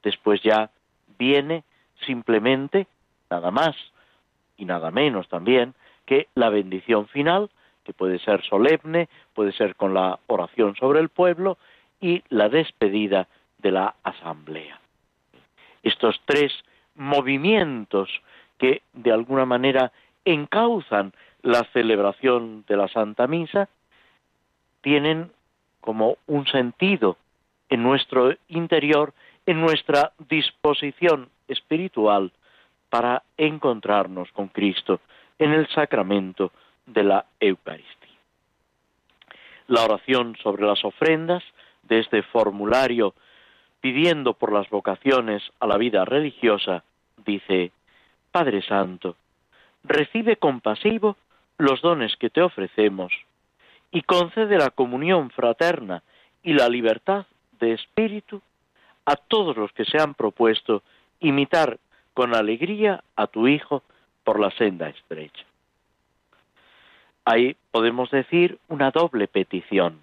Después 0.04 0.40
ya 0.42 0.70
viene 1.18 1.64
simplemente 2.06 2.86
nada 3.30 3.50
más 3.50 3.74
y 4.56 4.64
nada 4.64 4.90
menos 4.90 5.28
también 5.28 5.74
que 6.06 6.28
la 6.34 6.50
bendición 6.50 7.08
final, 7.08 7.50
que 7.82 7.92
puede 7.92 8.18
ser 8.18 8.44
solemne, 8.44 9.08
puede 9.32 9.52
ser 9.52 9.74
con 9.74 9.94
la 9.94 10.18
oración 10.26 10.76
sobre 10.76 11.00
el 11.00 11.08
pueblo 11.08 11.58
y 12.00 12.22
la 12.28 12.48
despedida 12.48 13.26
de 13.58 13.72
la 13.72 13.94
asamblea. 14.02 14.78
Estos 15.82 16.20
tres 16.26 16.52
movimientos 16.94 18.10
que 18.58 18.82
de 18.92 19.10
alguna 19.10 19.46
manera 19.46 19.92
encauzan 20.24 21.12
la 21.42 21.64
celebración 21.72 22.64
de 22.68 22.76
la 22.76 22.88
Santa 22.88 23.26
Misa 23.26 23.68
tienen 24.80 25.30
como 25.80 26.16
un 26.26 26.46
sentido 26.46 27.16
en 27.68 27.82
nuestro 27.82 28.34
interior, 28.48 29.12
en 29.46 29.60
nuestra 29.60 30.12
disposición 30.28 31.28
espiritual 31.48 32.32
para 32.88 33.22
encontrarnos 33.36 34.30
con 34.32 34.48
Cristo 34.48 35.00
en 35.38 35.52
el 35.52 35.68
sacramento 35.68 36.52
de 36.86 37.02
la 37.02 37.26
Eucaristía. 37.40 37.94
La 39.66 39.84
oración 39.84 40.36
sobre 40.42 40.64
las 40.64 40.84
ofrendas 40.84 41.42
de 41.82 42.00
este 42.00 42.22
formulario 42.22 43.14
pidiendo 43.80 44.34
por 44.34 44.52
las 44.52 44.68
vocaciones 44.70 45.42
a 45.60 45.66
la 45.66 45.76
vida 45.76 46.04
religiosa 46.04 46.84
dice, 47.24 47.72
Padre 48.32 48.62
Santo, 48.62 49.16
recibe 49.82 50.36
compasivo 50.36 51.16
los 51.58 51.82
dones 51.82 52.16
que 52.16 52.30
te 52.30 52.40
ofrecemos 52.40 53.12
y 53.90 54.02
concede 54.02 54.56
la 54.56 54.70
comunión 54.70 55.30
fraterna 55.30 56.02
y 56.42 56.54
la 56.54 56.68
libertad 56.68 57.26
de 57.60 57.72
espíritu 57.72 58.40
a 59.06 59.16
todos 59.16 59.56
los 59.56 59.72
que 59.72 59.84
se 59.84 60.00
han 60.00 60.14
propuesto 60.14 60.82
imitar 61.20 61.78
con 62.14 62.34
alegría 62.34 63.02
a 63.16 63.26
tu 63.26 63.48
Hijo 63.48 63.82
por 64.22 64.40
la 64.40 64.50
senda 64.52 64.88
estrecha. 64.88 65.44
Ahí 67.24 67.56
podemos 67.70 68.10
decir 68.10 68.58
una 68.68 68.90
doble 68.90 69.28
petición, 69.28 70.02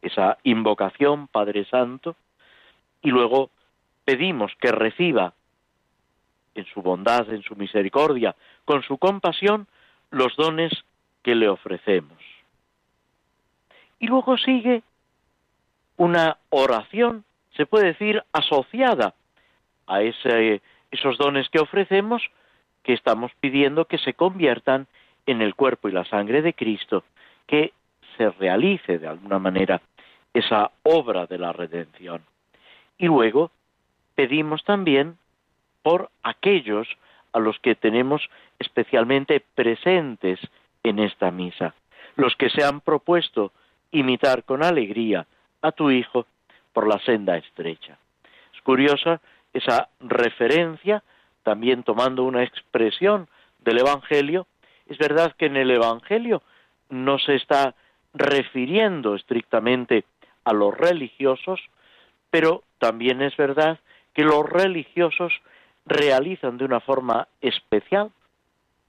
esa 0.00 0.38
invocación, 0.42 1.28
Padre 1.28 1.64
Santo, 1.66 2.16
y 3.02 3.10
luego 3.10 3.50
pedimos 4.04 4.52
que 4.60 4.72
reciba 4.72 5.34
en 6.54 6.64
su 6.66 6.82
bondad, 6.82 7.30
en 7.30 7.42
su 7.42 7.54
misericordia, 7.56 8.34
con 8.64 8.82
su 8.82 8.98
compasión, 8.98 9.66
los 10.10 10.34
dones 10.36 10.72
que 11.22 11.34
le 11.34 11.48
ofrecemos. 11.48 12.18
Y 13.98 14.06
luego 14.06 14.38
sigue 14.38 14.82
una 15.96 16.38
oración, 16.50 17.24
se 17.58 17.66
puede 17.66 17.86
decir, 17.86 18.22
asociada 18.32 19.14
a 19.88 20.00
esos 20.00 21.18
dones 21.18 21.48
que 21.48 21.58
ofrecemos, 21.58 22.22
que 22.84 22.92
estamos 22.92 23.32
pidiendo 23.40 23.86
que 23.86 23.98
se 23.98 24.14
conviertan 24.14 24.86
en 25.26 25.42
el 25.42 25.56
cuerpo 25.56 25.88
y 25.88 25.92
la 25.92 26.04
sangre 26.04 26.40
de 26.40 26.54
Cristo, 26.54 27.02
que 27.48 27.72
se 28.16 28.30
realice 28.30 29.00
de 29.00 29.08
alguna 29.08 29.40
manera 29.40 29.82
esa 30.32 30.70
obra 30.84 31.26
de 31.26 31.38
la 31.38 31.52
redención. 31.52 32.22
Y 32.96 33.06
luego 33.06 33.50
pedimos 34.14 34.62
también 34.62 35.18
por 35.82 36.10
aquellos 36.22 36.86
a 37.32 37.40
los 37.40 37.58
que 37.58 37.74
tenemos 37.74 38.30
especialmente 38.60 39.42
presentes 39.56 40.38
en 40.84 41.00
esta 41.00 41.32
misa, 41.32 41.74
los 42.14 42.36
que 42.36 42.50
se 42.50 42.62
han 42.62 42.82
propuesto 42.82 43.50
imitar 43.90 44.44
con 44.44 44.62
alegría 44.62 45.26
a 45.60 45.72
tu 45.72 45.90
Hijo 45.90 46.26
por 46.72 46.86
la 46.86 46.98
senda 47.00 47.36
estrecha. 47.36 47.98
Es 48.54 48.62
curiosa 48.62 49.20
esa 49.52 49.88
referencia, 50.00 51.02
también 51.42 51.82
tomando 51.82 52.24
una 52.24 52.42
expresión 52.42 53.28
del 53.60 53.78
Evangelio. 53.78 54.46
Es 54.86 54.98
verdad 54.98 55.34
que 55.36 55.46
en 55.46 55.56
el 55.56 55.70
Evangelio 55.70 56.42
no 56.90 57.18
se 57.18 57.34
está 57.34 57.74
refiriendo 58.14 59.14
estrictamente 59.14 60.04
a 60.44 60.52
los 60.52 60.76
religiosos, 60.76 61.60
pero 62.30 62.62
también 62.78 63.22
es 63.22 63.36
verdad 63.36 63.78
que 64.14 64.24
los 64.24 64.48
religiosos 64.48 65.32
realizan 65.86 66.58
de 66.58 66.64
una 66.64 66.80
forma 66.80 67.28
especial 67.40 68.10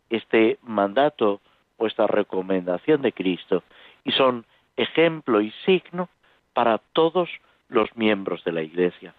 este 0.09 0.57
mandato 0.63 1.41
o 1.77 1.87
esta 1.87 2.07
recomendación 2.07 3.01
de 3.01 3.13
Cristo 3.13 3.63
y 4.03 4.11
son 4.11 4.45
ejemplo 4.75 5.41
y 5.41 5.51
signo 5.65 6.09
para 6.53 6.79
todos 6.93 7.29
los 7.69 7.95
miembros 7.95 8.43
de 8.43 8.51
la 8.51 8.62
Iglesia. 8.62 9.13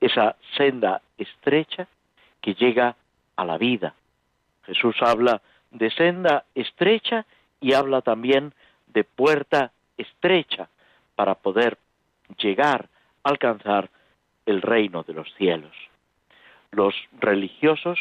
Esa 0.00 0.36
senda 0.56 1.02
estrecha 1.18 1.86
que 2.40 2.54
llega 2.54 2.96
a 3.36 3.44
la 3.44 3.58
vida. 3.58 3.94
Jesús 4.64 4.96
habla 5.00 5.42
de 5.70 5.90
senda 5.90 6.44
estrecha 6.54 7.26
y 7.60 7.72
habla 7.74 8.02
también 8.02 8.52
de 8.86 9.04
puerta 9.04 9.72
estrecha 9.96 10.68
para 11.14 11.34
poder 11.34 11.78
llegar 12.38 12.88
a 13.22 13.30
alcanzar 13.30 13.90
el 14.44 14.62
reino 14.62 15.02
de 15.02 15.14
los 15.14 15.32
cielos. 15.34 15.74
Los 16.70 16.94
religiosos 17.20 17.98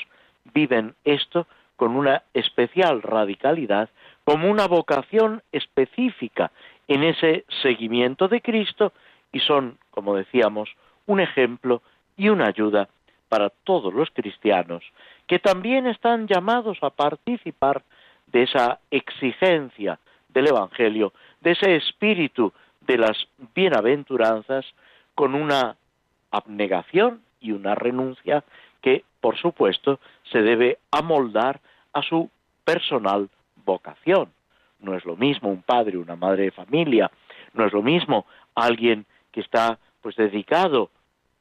viven 0.54 0.96
esto 1.04 1.48
con 1.76 1.96
una 1.96 2.24
especial 2.34 3.02
radicalidad, 3.02 3.90
como 4.24 4.50
una 4.50 4.68
vocación 4.68 5.42
específica 5.52 6.52
en 6.88 7.04
ese 7.04 7.46
seguimiento 7.62 8.28
de 8.28 8.42
Cristo 8.42 8.94
y 9.36 9.42
son, 9.42 9.78
como 9.92 10.16
decíamos, 10.16 10.70
un 11.08 11.20
ejemplo 11.20 11.82
y 12.16 12.30
una 12.30 12.48
ayuda 12.48 12.88
para 13.28 13.50
todos 13.50 13.94
los 13.94 14.10
cristianos 14.12 14.82
que 15.28 15.40
también 15.40 15.88
están 15.88 16.26
llamados 16.26 16.78
a 16.82 16.90
participar 16.90 17.84
de 18.28 18.44
esa 18.44 18.80
exigencia 18.92 20.00
del 20.30 20.48
Evangelio, 20.48 21.12
de 21.42 21.52
ese 21.52 21.76
espíritu 21.76 22.54
de 22.80 22.98
las 22.98 23.28
bienaventuranzas 23.54 24.66
con 25.16 25.36
una 25.36 25.76
abnegación 26.32 27.22
y 27.42 27.52
una 27.52 27.76
renuncia 27.76 28.46
que, 28.82 29.04
por 29.20 29.36
supuesto, 29.38 30.00
se 30.32 30.42
debe 30.44 30.78
amoldar 30.92 31.60
a 31.92 32.02
su 32.04 32.30
personal 32.64 33.30
vocación. 33.66 34.32
No 34.80 34.96
es 34.96 35.04
lo 35.04 35.18
mismo 35.18 35.50
un 35.50 35.62
padre, 35.62 35.98
una 35.98 36.16
madre 36.16 36.44
de 36.44 36.52
familia, 36.52 37.12
no 37.54 37.66
es 37.66 37.74
lo 37.74 37.82
mismo 37.82 38.26
alguien 38.56 39.06
que 39.36 39.42
está 39.42 39.80
pues 40.02 40.16
dedicado 40.16 40.90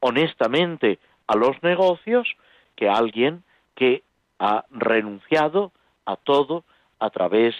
honestamente 0.01 0.99
a 1.27 1.37
los 1.37 1.63
negocios 1.63 2.27
que 2.75 2.89
alguien 2.89 3.41
que 3.73 4.03
ha 4.37 4.65
renunciado 4.69 5.71
a 6.05 6.17
todo 6.17 6.65
a 6.99 7.09
través 7.09 7.55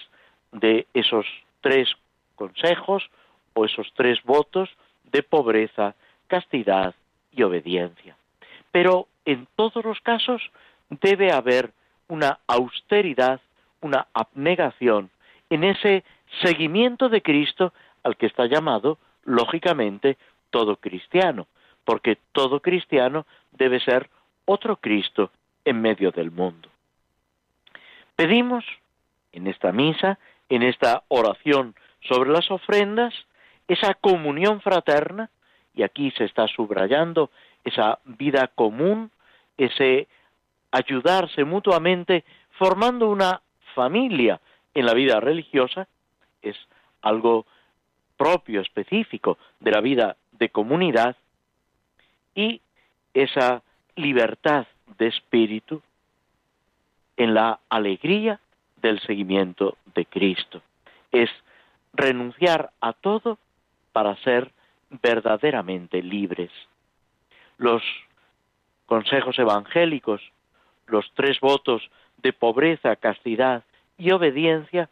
de 0.52 0.86
esos 0.92 1.24
tres 1.62 1.88
consejos 2.34 3.08
o 3.54 3.64
esos 3.64 3.90
tres 3.94 4.22
votos 4.24 4.68
de 5.04 5.22
pobreza, 5.22 5.94
castidad 6.26 6.94
y 7.32 7.42
obediencia. 7.42 8.14
Pero 8.70 9.08
en 9.24 9.48
todos 9.56 9.82
los 9.86 10.02
casos 10.02 10.42
debe 10.90 11.32
haber 11.32 11.72
una 12.08 12.40
austeridad, 12.46 13.40
una 13.80 14.06
abnegación 14.12 15.08
en 15.48 15.64
ese 15.64 16.04
seguimiento 16.42 17.08
de 17.08 17.22
Cristo 17.22 17.72
al 18.02 18.18
que 18.18 18.26
está 18.26 18.44
llamado, 18.44 18.98
lógicamente, 19.26 20.16
todo 20.50 20.76
cristiano, 20.76 21.46
porque 21.84 22.18
todo 22.32 22.60
cristiano 22.60 23.26
debe 23.52 23.80
ser 23.80 24.08
otro 24.46 24.76
Cristo 24.76 25.30
en 25.64 25.82
medio 25.82 26.10
del 26.12 26.30
mundo. 26.30 26.68
Pedimos 28.14 28.64
en 29.32 29.46
esta 29.46 29.72
misa, 29.72 30.18
en 30.48 30.62
esta 30.62 31.02
oración 31.08 31.74
sobre 32.08 32.30
las 32.30 32.50
ofrendas, 32.50 33.12
esa 33.68 33.94
comunión 33.94 34.60
fraterna, 34.60 35.28
y 35.74 35.82
aquí 35.82 36.10
se 36.12 36.24
está 36.24 36.46
subrayando 36.48 37.30
esa 37.64 37.98
vida 38.04 38.48
común, 38.54 39.10
ese 39.58 40.08
ayudarse 40.70 41.44
mutuamente, 41.44 42.24
formando 42.52 43.08
una 43.08 43.42
familia 43.74 44.40
en 44.72 44.86
la 44.86 44.94
vida 44.94 45.20
religiosa, 45.20 45.88
es 46.42 46.56
algo 47.02 47.46
propio, 48.16 48.60
específico 48.60 49.38
de 49.60 49.70
la 49.70 49.80
vida 49.80 50.16
de 50.32 50.48
comunidad, 50.48 51.16
y 52.34 52.60
esa 53.14 53.62
libertad 53.96 54.66
de 54.98 55.06
espíritu 55.08 55.82
en 57.16 57.34
la 57.34 57.60
alegría 57.68 58.40
del 58.76 59.00
seguimiento 59.00 59.76
de 59.94 60.04
Cristo. 60.04 60.62
Es 61.10 61.30
renunciar 61.94 62.70
a 62.80 62.92
todo 62.92 63.38
para 63.92 64.16
ser 64.16 64.52
verdaderamente 64.90 66.02
libres. 66.02 66.50
Los 67.56 67.82
consejos 68.84 69.38
evangélicos, 69.38 70.20
los 70.86 71.10
tres 71.14 71.40
votos 71.40 71.82
de 72.18 72.32
pobreza, 72.32 72.96
castidad 72.96 73.64
y 73.98 74.10
obediencia, 74.10 74.90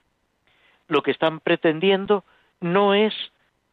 lo 0.89 1.03
que 1.03 1.11
están 1.11 1.41
pretendiendo 1.41 2.25
no 2.65 2.95
es 2.95 3.13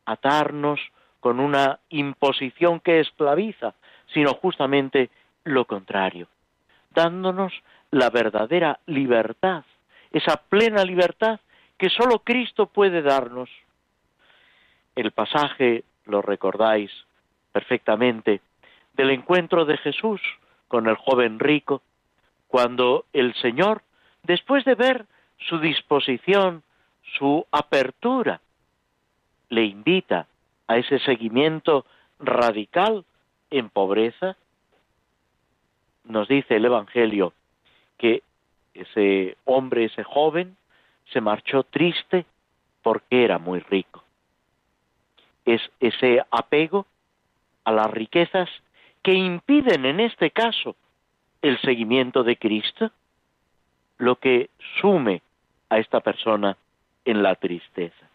atarnos 0.06 0.80
con 1.22 1.40
una 1.40 1.80
imposición 1.90 2.82
que 2.82 3.00
esclaviza, 3.00 3.74
sino 4.14 4.34
justamente 4.34 5.10
lo 5.46 5.66
contrario, 5.66 6.28
dándonos 6.94 7.54
la 7.90 8.10
verdadera 8.10 8.80
libertad, 8.88 9.64
esa 10.12 10.36
plena 10.36 10.84
libertad 10.84 11.40
que 11.78 11.90
sólo 11.90 12.20
Cristo 12.20 12.66
puede 12.66 13.02
darnos. 13.02 13.50
El 14.96 15.12
pasaje, 15.12 15.86
lo 16.06 16.22
recordáis 16.22 16.92
perfectamente, 17.54 18.42
del 18.94 19.12
encuentro 19.12 19.64
de 19.64 19.78
Jesús 19.78 20.22
con 20.68 20.88
el 20.88 20.96
joven 20.96 21.40
rico, 21.40 21.82
cuando 22.48 23.06
el 23.14 23.34
Señor, 23.36 23.84
después 24.24 24.66
de 24.66 24.76
ver 24.76 25.06
su 25.38 25.60
disposición, 25.60 26.64
su 27.18 27.46
apertura, 27.52 28.42
le 29.52 29.66
invita 29.66 30.28
a 30.68 30.78
ese 30.78 30.98
seguimiento 31.00 31.86
radical 32.20 33.04
en 33.50 33.70
pobreza, 33.70 34.38
nos 36.06 36.28
dice 36.30 36.56
el 36.56 36.66
Evangelio 36.66 37.34
que 37.98 38.24
ese 38.74 39.38
hombre, 39.44 39.86
ese 39.86 40.04
joven, 40.04 40.56
se 41.12 41.20
marchó 41.20 41.64
triste 41.64 42.26
porque 42.82 43.26
era 43.26 43.40
muy 43.40 43.60
rico. 43.60 44.04
Es 45.46 45.62
ese 45.82 46.24
apego 46.32 46.88
a 47.66 47.74
las 47.74 47.92
riquezas 47.92 48.50
que 49.04 49.14
impiden 49.14 49.86
en 49.86 50.00
este 50.00 50.32
caso 50.32 50.78
el 51.42 51.60
seguimiento 51.60 52.24
de 52.24 52.38
Cristo 52.38 52.90
lo 53.98 54.16
que 54.16 54.50
sume 54.80 55.22
a 55.70 55.78
esta 55.78 56.00
persona 56.00 56.56
en 57.04 57.22
la 57.22 57.36
tristeza. 57.36 58.11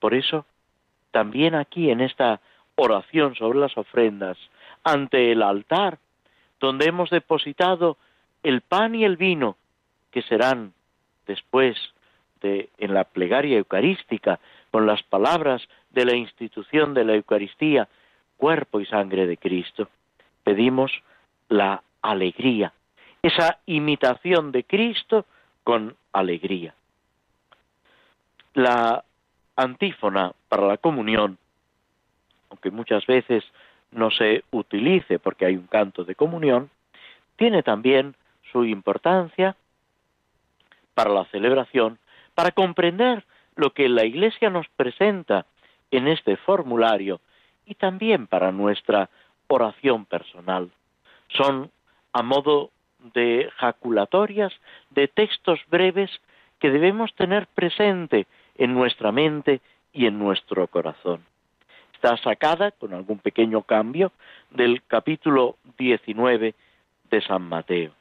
Por 0.00 0.14
eso, 0.14 0.46
también 1.10 1.54
aquí 1.54 1.90
en 1.90 2.00
esta 2.00 2.40
oración 2.76 3.34
sobre 3.34 3.58
las 3.58 3.76
ofrendas, 3.76 4.38
ante 4.84 5.32
el 5.32 5.42
altar, 5.42 5.98
donde 6.60 6.86
hemos 6.86 7.10
depositado 7.10 7.96
el 8.42 8.60
pan 8.60 8.94
y 8.94 9.04
el 9.04 9.16
vino, 9.16 9.56
que 10.10 10.22
serán 10.22 10.72
después 11.26 11.76
de, 12.40 12.70
en 12.78 12.94
la 12.94 13.04
plegaria 13.04 13.58
eucarística, 13.58 14.38
con 14.70 14.86
las 14.86 15.02
palabras 15.02 15.62
de 15.90 16.04
la 16.04 16.14
institución 16.14 16.94
de 16.94 17.04
la 17.04 17.14
Eucaristía, 17.14 17.88
cuerpo 18.36 18.80
y 18.80 18.86
sangre 18.86 19.26
de 19.26 19.36
Cristo, 19.36 19.88
pedimos 20.44 20.92
la 21.48 21.82
alegría, 22.02 22.72
esa 23.22 23.58
imitación 23.66 24.52
de 24.52 24.64
Cristo 24.64 25.26
con 25.64 25.96
alegría. 26.12 26.74
La 28.54 29.04
antífona 29.58 30.32
para 30.48 30.66
la 30.66 30.76
comunión, 30.76 31.36
aunque 32.48 32.70
muchas 32.70 33.04
veces 33.06 33.44
no 33.90 34.10
se 34.10 34.44
utilice 34.52 35.18
porque 35.18 35.46
hay 35.46 35.56
un 35.56 35.66
canto 35.66 36.04
de 36.04 36.14
comunión, 36.14 36.70
tiene 37.36 37.64
también 37.64 38.14
su 38.52 38.64
importancia 38.64 39.56
para 40.94 41.10
la 41.10 41.24
celebración, 41.26 41.98
para 42.34 42.52
comprender 42.52 43.24
lo 43.56 43.70
que 43.74 43.88
la 43.88 44.04
Iglesia 44.04 44.48
nos 44.48 44.68
presenta 44.76 45.44
en 45.90 46.06
este 46.06 46.36
formulario 46.36 47.20
y 47.66 47.74
también 47.74 48.28
para 48.28 48.52
nuestra 48.52 49.10
oración 49.48 50.04
personal. 50.04 50.70
Son 51.36 51.70
a 52.12 52.22
modo 52.22 52.70
de 53.12 53.50
jaculatorias, 53.56 54.52
de 54.90 55.08
textos 55.08 55.58
breves 55.68 56.10
que 56.60 56.70
debemos 56.70 57.12
tener 57.14 57.48
presente 57.48 58.26
en 58.58 58.74
nuestra 58.74 59.12
mente 59.12 59.60
y 59.92 60.06
en 60.06 60.18
nuestro 60.18 60.66
corazón. 60.66 61.24
Está 61.94 62.16
sacada, 62.18 62.70
con 62.72 62.92
algún 62.92 63.18
pequeño 63.18 63.62
cambio, 63.62 64.12
del 64.50 64.82
capítulo 64.86 65.56
19 65.78 66.54
de 67.10 67.20
San 67.22 67.42
Mateo. 67.42 67.92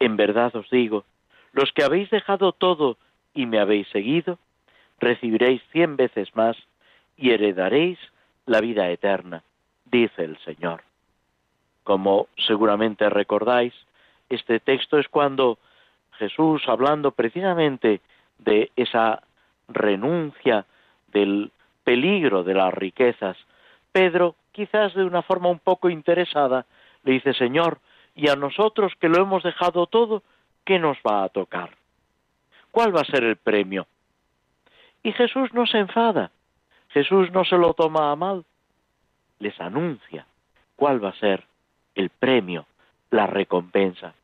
En 0.00 0.16
verdad 0.16 0.54
os 0.56 0.68
digo, 0.70 1.04
los 1.52 1.72
que 1.72 1.84
habéis 1.84 2.10
dejado 2.10 2.52
todo 2.52 2.98
y 3.34 3.46
me 3.46 3.58
habéis 3.58 3.88
seguido, 3.88 4.38
recibiréis 4.98 5.62
cien 5.72 5.96
veces 5.96 6.34
más 6.34 6.56
y 7.16 7.30
heredaréis 7.30 7.98
la 8.46 8.60
vida 8.60 8.90
eterna, 8.90 9.42
dice 9.84 10.24
el 10.24 10.38
Señor. 10.38 10.82
Como 11.84 12.28
seguramente 12.36 13.08
recordáis, 13.08 13.74
este 14.28 14.60
texto 14.60 14.98
es 14.98 15.08
cuando 15.08 15.58
Jesús, 16.18 16.62
hablando 16.66 17.12
precisamente 17.12 18.00
de 18.38 18.70
esa 18.76 19.22
renuncia, 19.68 20.64
del 21.12 21.50
peligro 21.84 22.44
de 22.44 22.54
las 22.54 22.72
riquezas, 22.72 23.36
Pedro, 23.92 24.36
quizás 24.52 24.94
de 24.94 25.04
una 25.04 25.22
forma 25.22 25.48
un 25.48 25.58
poco 25.58 25.90
interesada, 25.90 26.66
le 27.04 27.12
dice, 27.12 27.34
Señor, 27.34 27.78
y 28.14 28.28
a 28.28 28.36
nosotros 28.36 28.92
que 29.00 29.08
lo 29.08 29.22
hemos 29.22 29.42
dejado 29.42 29.86
todo, 29.86 30.22
¿qué 30.64 30.78
nos 30.78 30.98
va 30.98 31.24
a 31.24 31.28
tocar? 31.28 31.70
¿Cuál 32.70 32.94
va 32.94 33.00
a 33.00 33.04
ser 33.04 33.24
el 33.24 33.36
premio? 33.36 33.86
Y 35.02 35.12
Jesús 35.12 35.52
no 35.54 35.66
se 35.66 35.78
enfada, 35.78 36.30
Jesús 36.90 37.30
no 37.32 37.44
se 37.44 37.56
lo 37.56 37.74
toma 37.74 38.10
a 38.10 38.16
mal, 38.16 38.44
les 39.38 39.58
anuncia 39.60 40.26
cuál 40.76 41.02
va 41.02 41.10
a 41.10 41.18
ser 41.18 41.44
el 41.94 42.10
premio, 42.10 42.66
la 43.10 43.26
recompensa. 43.26 44.14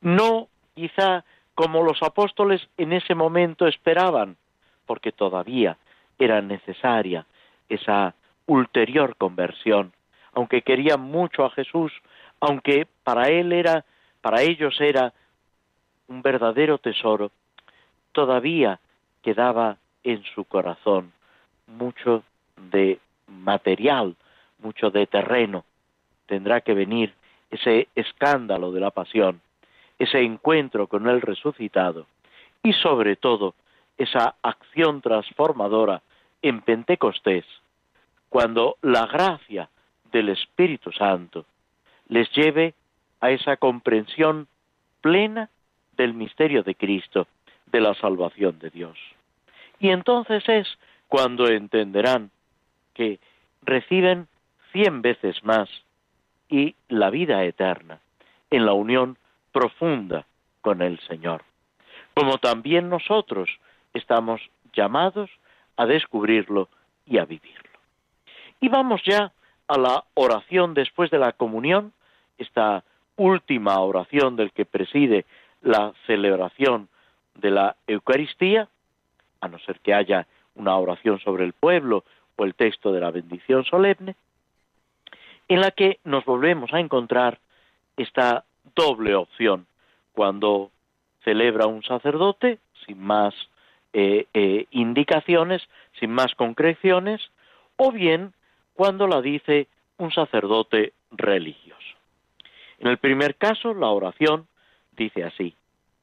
No 0.00 0.48
quizá 0.74 1.24
como 1.56 1.82
los 1.82 2.02
apóstoles 2.02 2.68
en 2.76 2.92
ese 2.92 3.14
momento 3.14 3.66
esperaban, 3.66 4.36
porque 4.84 5.10
todavía 5.10 5.78
era 6.18 6.42
necesaria 6.42 7.24
esa 7.70 8.14
ulterior 8.44 9.16
conversión, 9.16 9.92
aunque 10.34 10.60
querían 10.60 11.00
mucho 11.00 11.46
a 11.46 11.50
Jesús, 11.50 11.92
aunque 12.40 12.86
para 13.02 13.30
él 13.30 13.52
era, 13.52 13.86
para 14.20 14.42
ellos 14.42 14.78
era 14.80 15.14
un 16.08 16.20
verdadero 16.20 16.76
tesoro, 16.76 17.32
todavía 18.12 18.78
quedaba 19.22 19.78
en 20.04 20.22
su 20.34 20.44
corazón 20.44 21.12
mucho 21.66 22.22
de 22.70 23.00
material, 23.28 24.14
mucho 24.58 24.90
de 24.90 25.06
terreno. 25.06 25.64
Tendrá 26.26 26.60
que 26.60 26.74
venir 26.74 27.14
ese 27.50 27.88
escándalo 27.94 28.72
de 28.72 28.80
la 28.80 28.90
pasión, 28.90 29.40
ese 29.98 30.20
encuentro 30.20 30.86
con 30.86 31.08
el 31.08 31.20
resucitado 31.20 32.06
y 32.62 32.72
sobre 32.74 33.16
todo 33.16 33.54
esa 33.96 34.34
acción 34.42 35.00
transformadora 35.00 36.02
en 36.42 36.60
Pentecostés, 36.60 37.44
cuando 38.28 38.76
la 38.82 39.06
gracia 39.06 39.68
del 40.12 40.28
Espíritu 40.28 40.92
Santo 40.92 41.46
les 42.08 42.30
lleve 42.32 42.74
a 43.20 43.30
esa 43.30 43.56
comprensión 43.56 44.46
plena 45.00 45.48
del 45.96 46.14
misterio 46.14 46.62
de 46.62 46.74
Cristo, 46.74 47.26
de 47.66 47.80
la 47.80 47.94
salvación 47.94 48.58
de 48.58 48.70
Dios. 48.70 48.98
Y 49.80 49.88
entonces 49.88 50.42
es 50.48 50.68
cuando 51.08 51.48
entenderán 51.48 52.30
que 52.94 53.18
reciben 53.62 54.28
cien 54.72 55.02
veces 55.02 55.42
más 55.44 55.68
y 56.48 56.74
la 56.88 57.10
vida 57.10 57.44
eterna 57.44 58.00
en 58.50 58.66
la 58.66 58.72
unión 58.72 59.18
profunda 59.56 60.26
con 60.60 60.82
el 60.82 61.00
Señor. 61.08 61.42
Como 62.12 62.36
también 62.36 62.90
nosotros 62.90 63.48
estamos 63.94 64.42
llamados 64.74 65.30
a 65.78 65.86
descubrirlo 65.86 66.68
y 67.06 67.16
a 67.16 67.24
vivirlo. 67.24 67.78
Y 68.60 68.68
vamos 68.68 69.00
ya 69.06 69.32
a 69.66 69.78
la 69.78 70.04
oración 70.12 70.74
después 70.74 71.10
de 71.10 71.18
la 71.18 71.32
comunión, 71.32 71.94
esta 72.36 72.84
última 73.16 73.80
oración 73.80 74.36
del 74.36 74.52
que 74.52 74.66
preside 74.66 75.24
la 75.62 75.94
celebración 76.06 76.90
de 77.34 77.50
la 77.50 77.76
Eucaristía, 77.86 78.68
a 79.40 79.48
no 79.48 79.58
ser 79.60 79.80
que 79.80 79.94
haya 79.94 80.26
una 80.54 80.76
oración 80.76 81.18
sobre 81.20 81.44
el 81.46 81.54
pueblo 81.54 82.04
o 82.36 82.44
el 82.44 82.54
texto 82.54 82.92
de 82.92 83.00
la 83.00 83.10
bendición 83.10 83.64
solemne, 83.64 84.16
en 85.48 85.62
la 85.62 85.70
que 85.70 85.98
nos 86.04 86.26
volvemos 86.26 86.74
a 86.74 86.80
encontrar 86.80 87.38
esta 87.96 88.44
doble 88.74 89.14
opción. 89.14 89.66
Cuando 90.12 90.70
celebra 91.24 91.66
un 91.66 91.82
sacerdote, 91.82 92.58
sin 92.86 93.00
más 93.00 93.34
eh, 93.92 94.26
eh, 94.34 94.66
indicaciones, 94.70 95.62
sin 95.98 96.10
más 96.10 96.34
concreciones, 96.34 97.20
o 97.76 97.92
bien 97.92 98.32
cuando 98.74 99.06
la 99.06 99.20
dice 99.20 99.68
un 99.98 100.12
sacerdote 100.12 100.92
religioso. 101.10 101.80
En 102.78 102.88
el 102.88 102.98
primer 102.98 103.36
caso, 103.36 103.74
la 103.74 103.88
oración 103.88 104.46
dice 104.96 105.24
así, 105.24 105.54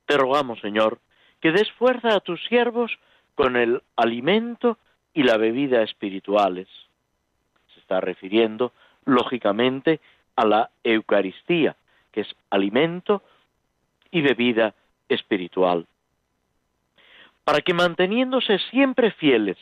Te 0.06 0.18
rogamos, 0.18 0.60
Señor, 0.60 1.00
que 1.40 1.52
des 1.52 1.72
fuerza 1.74 2.16
a 2.16 2.20
tus 2.20 2.44
siervos 2.46 2.98
con 3.36 3.56
el 3.56 3.82
alimento 3.96 4.78
y 5.14 5.24
la 5.24 5.38
bebida 5.38 5.84
espirituales. 5.84 6.68
Se 7.74 7.80
está 7.80 8.02
refiriendo, 8.02 8.72
lógicamente, 9.06 10.00
a 10.36 10.46
la 10.46 10.70
Eucaristía, 10.84 11.76
que 12.14 12.22
es 12.22 12.36
alimento 12.50 13.22
y 14.12 14.22
bebida 14.22 14.74
espiritual. 15.10 15.86
Para 17.44 17.60
que 17.60 17.74
manteniéndose 17.74 18.60
siempre 18.72 19.12
fieles 19.12 19.58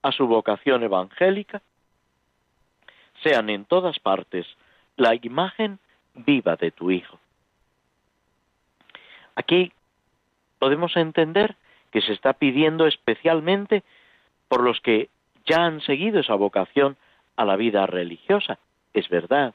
a 0.00 0.12
su 0.12 0.26
vocación 0.26 0.82
evangélica, 0.82 1.60
sean 3.22 3.50
en 3.50 3.64
todas 3.64 3.98
partes 3.98 4.46
la 4.96 5.14
imagen 5.20 5.78
viva 6.14 6.56
de 6.56 6.70
tu 6.70 6.90
Hijo. 6.90 7.18
Aquí 9.34 9.72
podemos 10.58 10.96
entender 10.96 11.56
que 11.90 12.00
se 12.00 12.12
está 12.12 12.32
pidiendo 12.34 12.86
especialmente 12.86 13.82
por 14.48 14.62
los 14.62 14.80
que 14.80 15.10
ya 15.44 15.64
han 15.66 15.80
seguido 15.82 16.20
esa 16.20 16.34
vocación 16.34 16.96
a 17.36 17.44
la 17.44 17.56
vida 17.56 17.86
religiosa. 17.86 18.58
Es 18.94 19.08
verdad. 19.08 19.54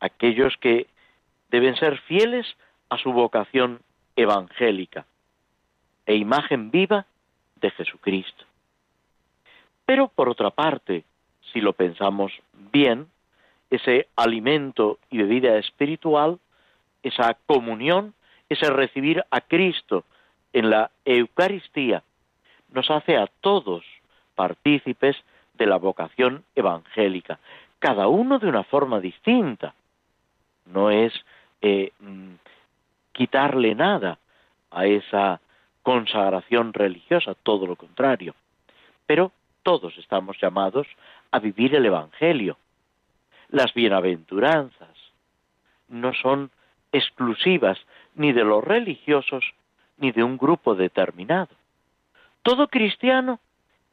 Aquellos 0.00 0.56
que 0.58 0.86
deben 1.50 1.76
ser 1.76 1.98
fieles 2.02 2.46
a 2.88 2.98
su 2.98 3.12
vocación 3.12 3.80
evangélica 4.16 5.06
e 6.06 6.16
imagen 6.16 6.70
viva 6.70 7.06
de 7.56 7.70
Jesucristo. 7.70 8.44
Pero 9.84 10.08
por 10.08 10.28
otra 10.28 10.50
parte, 10.50 11.04
si 11.52 11.60
lo 11.60 11.72
pensamos 11.72 12.32
bien, 12.72 13.06
ese 13.70 14.08
alimento 14.16 14.98
y 15.10 15.18
bebida 15.18 15.56
espiritual, 15.58 16.38
esa 17.02 17.36
comunión, 17.46 18.14
ese 18.48 18.70
recibir 18.70 19.24
a 19.30 19.40
Cristo 19.40 20.04
en 20.52 20.70
la 20.70 20.90
Eucaristía, 21.04 22.02
nos 22.72 22.90
hace 22.90 23.16
a 23.16 23.28
todos 23.40 23.84
partícipes 24.34 25.16
de 25.54 25.66
la 25.66 25.76
vocación 25.76 26.44
evangélica, 26.54 27.38
cada 27.78 28.08
uno 28.08 28.38
de 28.38 28.48
una 28.48 28.64
forma 28.64 29.00
distinta. 29.00 29.74
No 30.66 30.90
es 30.90 31.12
eh, 31.60 31.92
mm, 31.98 32.34
quitarle 33.12 33.74
nada 33.74 34.18
a 34.70 34.86
esa 34.86 35.40
consagración 35.82 36.72
religiosa, 36.72 37.34
todo 37.34 37.66
lo 37.66 37.76
contrario. 37.76 38.34
Pero 39.06 39.32
todos 39.62 39.96
estamos 39.98 40.38
llamados 40.40 40.86
a 41.30 41.38
vivir 41.38 41.74
el 41.74 41.86
Evangelio. 41.86 42.56
Las 43.48 43.72
bienaventuranzas 43.74 44.96
no 45.88 46.12
son 46.14 46.50
exclusivas 46.92 47.78
ni 48.14 48.32
de 48.32 48.44
los 48.44 48.62
religiosos 48.62 49.44
ni 49.98 50.12
de 50.12 50.22
un 50.22 50.36
grupo 50.36 50.74
determinado. 50.74 51.54
Todo 52.42 52.68
cristiano 52.68 53.40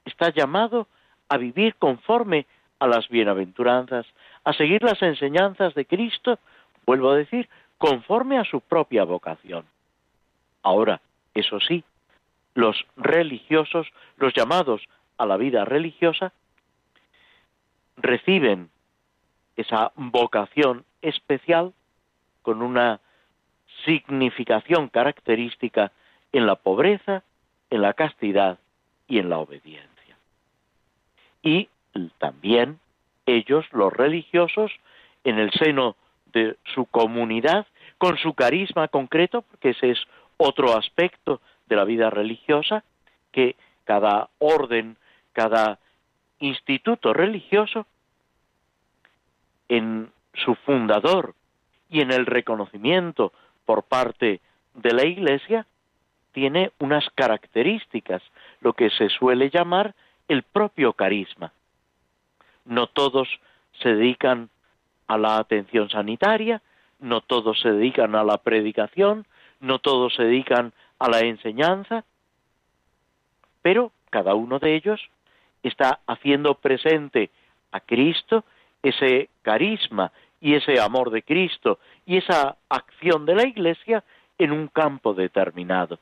está 0.06 0.30
llamado 0.30 0.88
a 1.30 1.38
vivir 1.38 1.75
conforme 1.75 2.45
a 2.80 2.88
las 2.88 3.08
bienaventuranzas, 3.10 4.06
a 4.43 4.54
seguir 4.54 4.84
las 4.84 5.01
enseñanzas 5.01 5.73
de 5.73 5.86
Cristo, 5.86 6.39
vuelvo 6.86 7.12
a 7.12 7.17
decir, 7.17 7.50
conforme 7.78 8.38
a 8.38 8.45
su 8.45 8.62
propia 8.62 9.04
vocación. 9.04 9.65
Ahora, 10.63 11.02
eso 11.34 11.60
sí, 11.60 11.84
los 12.54 12.86
religiosos, 12.95 13.88
los 14.17 14.34
llamados 14.34 14.82
a 15.17 15.26
la 15.26 15.38
vida 15.38 15.65
religiosa, 15.65 16.32
reciben 17.98 18.69
esa 19.56 19.91
vocación 19.95 20.86
especial 21.02 21.74
con 22.41 22.62
una 22.62 23.00
significación 23.86 24.89
característica 24.89 25.91
en 26.32 26.45
la 26.45 26.56
pobreza, 26.56 27.24
en 27.69 27.82
la 27.82 27.93
castidad 27.93 28.60
y 29.08 29.19
en 29.19 29.30
la 29.30 29.38
obediencia. 29.38 30.17
Y 31.41 31.69
también 32.17 32.80
ellos, 33.26 33.65
los 33.71 33.93
religiosos, 33.93 34.71
en 35.24 35.39
el 35.39 35.52
seno 35.52 35.95
su 36.74 36.86
comunidad, 36.86 37.65
con 37.98 38.17
su 38.17 38.34
carisma 38.34 38.88
concreto, 38.88 39.41
porque 39.43 39.69
ese 39.69 39.91
es 39.91 40.00
otro 40.38 40.78
aspecto 40.78 41.41
de 41.67 41.76
la 41.76 41.86
vida 41.86 42.10
religiosa, 42.10 42.84
que 43.32 43.56
cada 43.84 44.30
orden, 44.39 44.98
cada 45.34 45.80
instituto 46.39 47.13
religioso, 47.13 47.86
en 49.67 50.12
su 50.34 50.56
fundador 50.56 51.34
y 51.89 52.02
en 52.02 52.12
el 52.12 52.26
reconocimiento 52.26 53.32
por 53.65 53.84
parte 53.84 54.41
de 54.74 54.93
la 54.93 55.06
Iglesia, 55.06 55.65
tiene 56.34 56.71
unas 56.80 57.10
características, 57.15 58.21
lo 58.60 58.74
que 58.74 58.89
se 58.89 59.10
suele 59.10 59.50
llamar 59.50 59.95
el 60.28 60.43
propio 60.43 60.93
carisma. 60.93 61.54
No 62.65 62.88
todos 62.88 63.30
se 63.82 63.89
dedican 63.95 64.50
a 65.07 65.17
la 65.17 65.37
atención 65.37 65.89
sanitaria, 65.89 66.61
no 66.99 67.21
todos 67.21 67.59
se 67.61 67.71
dedican 67.71 68.15
a 68.15 68.23
la 68.23 68.37
predicación, 68.37 69.25
no 69.59 69.79
todos 69.79 70.15
se 70.15 70.23
dedican 70.23 70.73
a 70.99 71.09
la 71.09 71.19
enseñanza, 71.19 72.03
pero 73.61 73.91
cada 74.09 74.35
uno 74.35 74.59
de 74.59 74.75
ellos 74.75 75.01
está 75.63 75.99
haciendo 76.07 76.55
presente 76.55 77.31
a 77.71 77.79
Cristo 77.79 78.45
ese 78.83 79.29
carisma 79.41 80.11
y 80.39 80.53
ese 80.53 80.79
amor 80.79 81.09
de 81.09 81.23
Cristo 81.23 81.79
y 82.05 82.17
esa 82.17 82.55
acción 82.69 83.25
de 83.25 83.35
la 83.35 83.47
Iglesia 83.47 84.03
en 84.37 84.51
un 84.51 84.67
campo 84.67 85.13
determinado. 85.13 85.99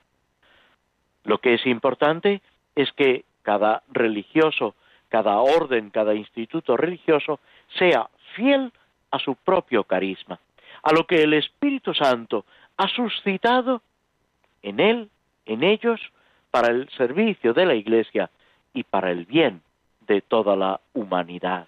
Lo 1.23 1.37
que 1.37 1.53
es 1.53 1.65
importante 1.65 2.41
es 2.75 2.91
que 2.93 3.23
cada 3.41 3.83
religioso, 3.91 4.75
cada 5.09 5.37
orden, 5.37 5.89
cada 5.89 6.13
instituto 6.13 6.75
religioso 6.75 7.39
sea 7.77 8.09
fiel 8.35 8.73
a 9.13 9.19
su 9.19 9.35
propio 9.35 9.83
carisma, 9.83 10.39
a 10.81 10.91
lo 10.91 11.05
que 11.05 11.21
el 11.21 11.35
Espíritu 11.35 11.93
Santo 11.93 12.45
ha 12.77 12.87
suscitado 12.87 13.83
en 14.63 14.79
él, 14.79 15.09
en 15.45 15.63
ellos, 15.63 16.01
para 16.49 16.71
el 16.71 16.89
servicio 16.97 17.53
de 17.53 17.67
la 17.67 17.75
Iglesia 17.75 18.31
y 18.73 18.83
para 18.83 19.11
el 19.11 19.25
bien 19.25 19.61
de 20.07 20.21
toda 20.21 20.55
la 20.55 20.81
humanidad, 20.93 21.67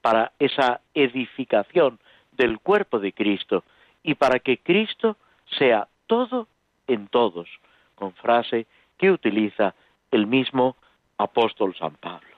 para 0.00 0.30
esa 0.38 0.80
edificación 0.94 1.98
del 2.30 2.60
cuerpo 2.60 3.00
de 3.00 3.12
Cristo 3.12 3.64
y 4.04 4.14
para 4.14 4.38
que 4.38 4.58
Cristo 4.58 5.16
sea 5.58 5.88
todo 6.06 6.46
en 6.86 7.08
todos, 7.08 7.48
con 7.96 8.12
frase 8.14 8.66
que 8.96 9.10
utiliza 9.10 9.74
el 10.12 10.28
mismo 10.28 10.76
apóstol 11.18 11.74
San 11.76 11.96
Pablo. 11.96 12.36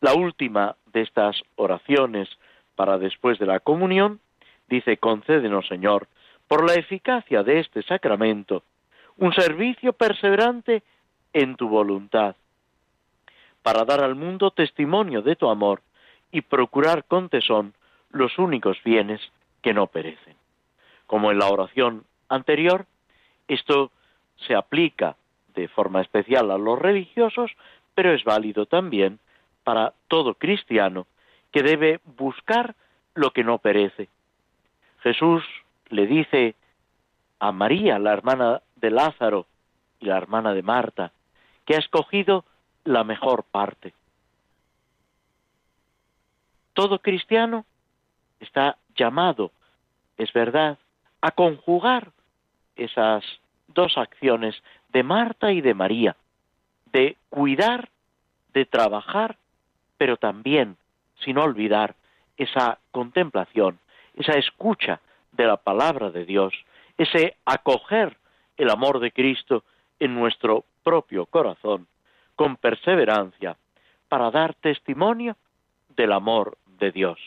La 0.00 0.12
última 0.12 0.76
de 0.92 1.00
estas 1.00 1.42
oraciones 1.56 2.28
para 2.78 2.96
después 2.96 3.40
de 3.40 3.46
la 3.46 3.58
comunión 3.58 4.20
dice, 4.68 4.98
concédenos 4.98 5.66
Señor, 5.66 6.06
por 6.46 6.64
la 6.64 6.74
eficacia 6.74 7.42
de 7.42 7.58
este 7.58 7.82
sacramento, 7.82 8.62
un 9.16 9.32
servicio 9.32 9.94
perseverante 9.94 10.84
en 11.32 11.56
tu 11.56 11.68
voluntad, 11.68 12.36
para 13.64 13.84
dar 13.84 14.04
al 14.04 14.14
mundo 14.14 14.52
testimonio 14.52 15.22
de 15.22 15.34
tu 15.34 15.50
amor 15.50 15.82
y 16.30 16.42
procurar 16.42 17.02
con 17.02 17.28
tesón 17.28 17.74
los 18.10 18.38
únicos 18.38 18.78
bienes 18.84 19.20
que 19.60 19.74
no 19.74 19.88
perecen. 19.88 20.36
Como 21.08 21.32
en 21.32 21.40
la 21.40 21.48
oración 21.48 22.04
anterior, 22.28 22.86
esto 23.48 23.90
se 24.46 24.54
aplica 24.54 25.16
de 25.56 25.66
forma 25.66 26.00
especial 26.00 26.52
a 26.52 26.58
los 26.58 26.78
religiosos, 26.78 27.50
pero 27.96 28.14
es 28.14 28.22
válido 28.22 28.66
también 28.66 29.18
para 29.64 29.94
todo 30.06 30.34
cristiano 30.34 31.08
que 31.52 31.62
debe 31.62 32.00
buscar 32.04 32.74
lo 33.14 33.30
que 33.32 33.44
no 33.44 33.58
perece. 33.58 34.08
Jesús 35.00 35.42
le 35.88 36.06
dice 36.06 36.54
a 37.38 37.52
María, 37.52 37.98
la 37.98 38.12
hermana 38.12 38.62
de 38.76 38.90
Lázaro 38.90 39.46
y 40.00 40.06
la 40.06 40.16
hermana 40.16 40.54
de 40.54 40.62
Marta, 40.62 41.12
que 41.64 41.74
ha 41.74 41.78
escogido 41.78 42.44
la 42.84 43.04
mejor 43.04 43.44
parte. 43.44 43.94
Todo 46.72 47.00
cristiano 47.00 47.64
está 48.40 48.76
llamado, 48.94 49.50
es 50.16 50.32
verdad, 50.32 50.78
a 51.20 51.32
conjugar 51.32 52.12
esas 52.76 53.24
dos 53.66 53.98
acciones 53.98 54.54
de 54.90 55.02
Marta 55.02 55.52
y 55.52 55.60
de 55.60 55.74
María, 55.74 56.16
de 56.92 57.16
cuidar, 57.28 57.88
de 58.52 58.64
trabajar, 58.64 59.36
pero 59.96 60.16
también, 60.16 60.76
sin 61.24 61.38
olvidar, 61.38 61.94
esa 62.36 62.78
contemplación, 62.92 63.78
esa 64.14 64.32
escucha 64.32 65.00
de 65.32 65.44
la 65.44 65.56
palabra 65.56 66.10
de 66.10 66.24
Dios, 66.24 66.54
ese 66.96 67.36
acoger 67.44 68.16
el 68.56 68.70
amor 68.70 69.00
de 69.00 69.12
Cristo 69.12 69.64
en 69.98 70.14
nuestro 70.14 70.64
propio 70.82 71.26
corazón, 71.26 71.86
con 72.36 72.56
perseverancia, 72.56 73.56
para 74.08 74.30
dar 74.30 74.54
testimonio 74.54 75.36
del 75.96 76.12
amor 76.12 76.56
de 76.78 76.92
Dios. 76.92 77.18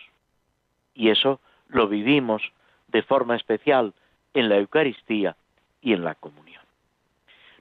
Y 0.93 1.09
eso 1.09 1.39
lo 1.67 1.87
vivimos 1.87 2.41
de 2.87 3.03
forma 3.03 3.35
especial 3.35 3.93
en 4.33 4.49
la 4.49 4.57
Eucaristía 4.57 5.35
y 5.81 5.93
en 5.93 6.03
la 6.03 6.15
comunión. 6.15 6.63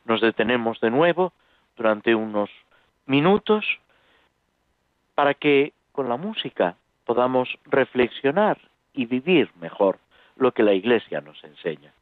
Nos 0.05 0.21
detenemos 0.21 0.81
de 0.81 0.90
nuevo 0.90 1.33
durante 1.77 2.14
unos 2.14 2.51
minutos 3.07 3.64
para 5.14 5.35
que 5.35 5.73
con 5.92 6.09
la 6.09 6.16
música 6.16 6.76
podamos 7.05 7.48
reflexionar 7.64 8.59
y 8.92 9.07
vivir 9.07 9.50
mejor 9.61 9.98
lo 10.37 10.53
que 10.53 10.62
la 10.62 10.72
Iglesia 10.72 11.20
nos 11.20 11.42
enseña. 11.44 11.92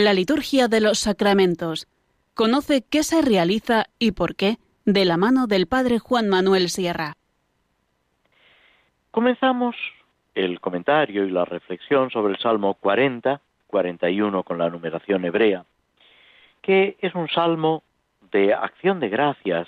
La 0.00 0.12
liturgia 0.12 0.68
de 0.68 0.80
los 0.80 1.00
sacramentos. 1.00 1.88
Conoce 2.34 2.84
qué 2.88 3.02
se 3.02 3.20
realiza 3.20 3.86
y 3.98 4.12
por 4.12 4.36
qué 4.36 4.58
de 4.84 5.04
la 5.04 5.16
mano 5.16 5.48
del 5.48 5.66
Padre 5.66 5.98
Juan 5.98 6.28
Manuel 6.28 6.68
Sierra. 6.68 7.14
Comenzamos 9.10 9.74
el 10.36 10.60
comentario 10.60 11.24
y 11.24 11.32
la 11.32 11.44
reflexión 11.44 12.12
sobre 12.12 12.34
el 12.34 12.38
Salmo 12.38 12.74
40, 12.74 13.40
41 13.66 14.44
con 14.44 14.58
la 14.58 14.70
numeración 14.70 15.24
hebrea, 15.24 15.64
que 16.62 16.96
es 17.00 17.12
un 17.16 17.28
salmo 17.28 17.82
de 18.30 18.54
acción 18.54 19.00
de 19.00 19.08
gracias 19.08 19.66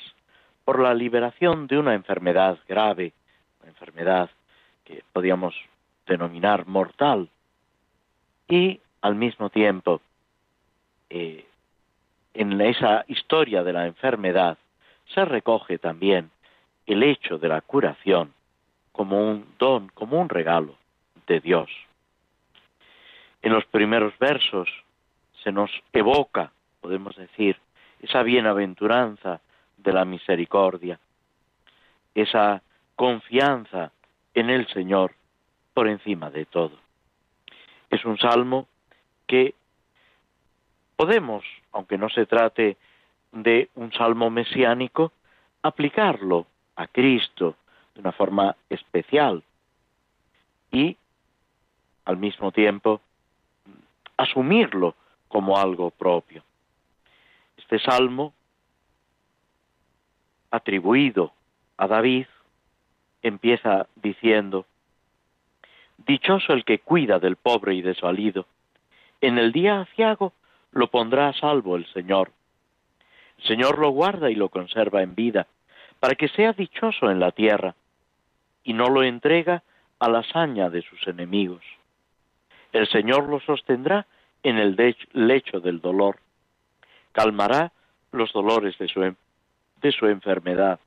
por 0.65 0.79
la 0.79 0.95
liberación 0.95 1.67
de 1.67 1.77
una 1.77 1.95
enfermedad 1.95 2.57
grave, 2.69 3.15
una 3.63 3.71
enfermedad 3.71 4.31
que 4.85 5.03
podríamos 5.13 5.57
denominar 6.07 6.69
mortal, 6.69 7.29
y 8.49 8.79
al 9.03 9.17
mismo 9.17 9.51
tiempo 9.51 10.01
eh, 11.11 11.45
en 12.35 12.61
esa 12.61 13.05
historia 13.09 13.63
de 13.63 13.73
la 13.73 13.87
enfermedad 13.87 14.57
se 15.15 15.25
recoge 15.25 15.79
también 15.79 16.31
el 16.87 17.03
hecho 17.03 17.39
de 17.39 17.49
la 17.49 17.61
curación 17.61 18.33
como 18.93 19.31
un 19.31 19.47
don, 19.59 19.89
como 19.89 20.21
un 20.21 20.29
regalo 20.29 20.77
de 21.27 21.41
Dios. 21.41 21.71
En 23.43 23.53
los 23.53 23.65
primeros 23.67 24.17
versos 24.19 24.69
se 25.43 25.53
nos 25.53 25.71
evoca, 25.93 26.53
podemos 26.81 27.17
decir, 27.17 27.57
esa 28.01 28.23
bienaventuranza 28.23 29.41
de 29.77 29.93
la 29.93 30.05
misericordia, 30.05 30.99
esa 32.15 32.63
confianza 32.97 33.93
en 34.35 34.51
el 34.51 34.67
Señor 34.69 35.13
por 35.75 35.89
encima 35.89 36.31
de 36.31 36.45
todo. 36.45 36.79
Es 37.89 38.05
un 38.05 38.19
salmo 38.19 38.69
que 39.27 39.55
podemos, 41.01 41.43
aunque 41.73 41.97
no 41.97 42.11
se 42.11 42.27
trate 42.27 42.77
de 43.33 43.71
un 43.75 43.91
salmo 43.91 44.29
mesiánico, 44.29 45.13
aplicarlo 45.63 46.47
a 46.77 46.89
Cristo 46.89 47.57
de 47.95 48.03
una 48.03 48.13
forma 48.13 48.55
especial 48.69 49.43
y 50.71 50.99
al 52.05 52.19
mismo 52.19 52.53
tiempo 52.53 53.01
asumirlo 54.19 54.95
como 55.29 55.57
algo 55.57 55.91
propio. 55.91 56.43
Este 57.57 57.79
salmo, 57.79 58.35
atribuido 60.51 61.33
a 61.79 61.87
David, 61.87 62.27
empieza 63.23 63.87
diciendo, 63.97 64.67
Dichoso 65.97 66.53
el 66.53 66.67
que 66.67 66.81
cuida 66.81 67.19
del 67.19 67.37
pobre 67.37 67.75
y 67.75 67.81
desvalido. 67.81 68.45
En 69.23 69.39
el 69.39 69.51
día 69.51 69.81
aciago 69.81 70.35
lo 70.73 70.89
pondrá 70.89 71.29
a 71.29 71.33
salvo 71.33 71.77
el 71.77 71.87
Señor. 71.93 72.33
El 73.39 73.45
Señor 73.45 73.79
lo 73.79 73.91
guarda 73.91 74.31
y 74.31 74.35
lo 74.35 74.49
conserva 74.49 75.03
en 75.03 75.15
vida, 75.15 75.47
para 75.99 76.15
que 76.15 76.29
sea 76.29 76.53
dichoso 76.53 77.11
en 77.11 77.21
la 77.21 77.33
tierra, 77.33 77.75
y 78.65 78.73
no 78.73 78.89
lo 78.89 79.03
entrega 79.03 79.63
a 79.99 80.09
la 80.09 80.21
hazaña 80.21 80.71
de 80.71 80.83
sus 80.83 81.07
enemigos. 81.07 81.63
El 82.73 82.89
Señor 82.89 83.29
lo 83.29 83.41
sostendrá 83.41 84.07
en 84.43 84.59
el 84.59 84.77
lecho 85.13 85.61
del 85.61 85.81
dolor. 85.81 86.19
Calmará 87.13 87.73
los 88.13 88.33
dolores 88.33 88.79
de 88.79 88.89
su, 88.89 89.15
de 89.81 89.93
su 89.93 90.07
enfermedad. 90.07 90.81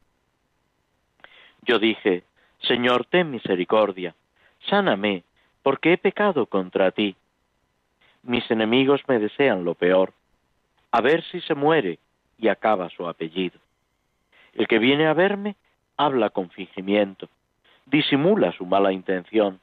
Yo 1.63 1.79
dije, 1.79 2.23
Señor, 2.61 3.05
ten 3.05 3.31
misericordia, 3.31 4.15
sáname, 4.69 5.23
porque 5.61 5.93
he 5.93 5.97
pecado 5.97 6.45
contra 6.45 6.91
ti. 6.91 7.15
Mis 8.23 8.49
enemigos 8.49 9.01
me 9.07 9.19
desean 9.19 9.65
lo 9.65 9.73
peor, 9.73 10.13
a 10.91 11.01
ver 11.01 11.23
si 11.25 11.41
se 11.41 11.55
muere 11.55 11.99
y 12.37 12.47
acaba 12.47 12.89
su 12.89 13.05
apellido. 13.07 13.59
El 14.53 14.67
que 14.67 14.79
viene 14.79 15.07
a 15.07 15.13
verme 15.13 15.55
habla 15.97 16.29
con 16.29 16.49
fingimiento, 16.49 17.27
disimula 17.85 18.53
su 18.53 18.65
mala 18.65 18.93
intención, 18.93 19.59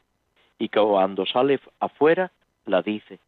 y 0.58 0.68
cuando 0.68 1.24
sale 1.24 1.58
afuera 1.78 2.30
la 2.66 2.82
dice. 2.82 3.18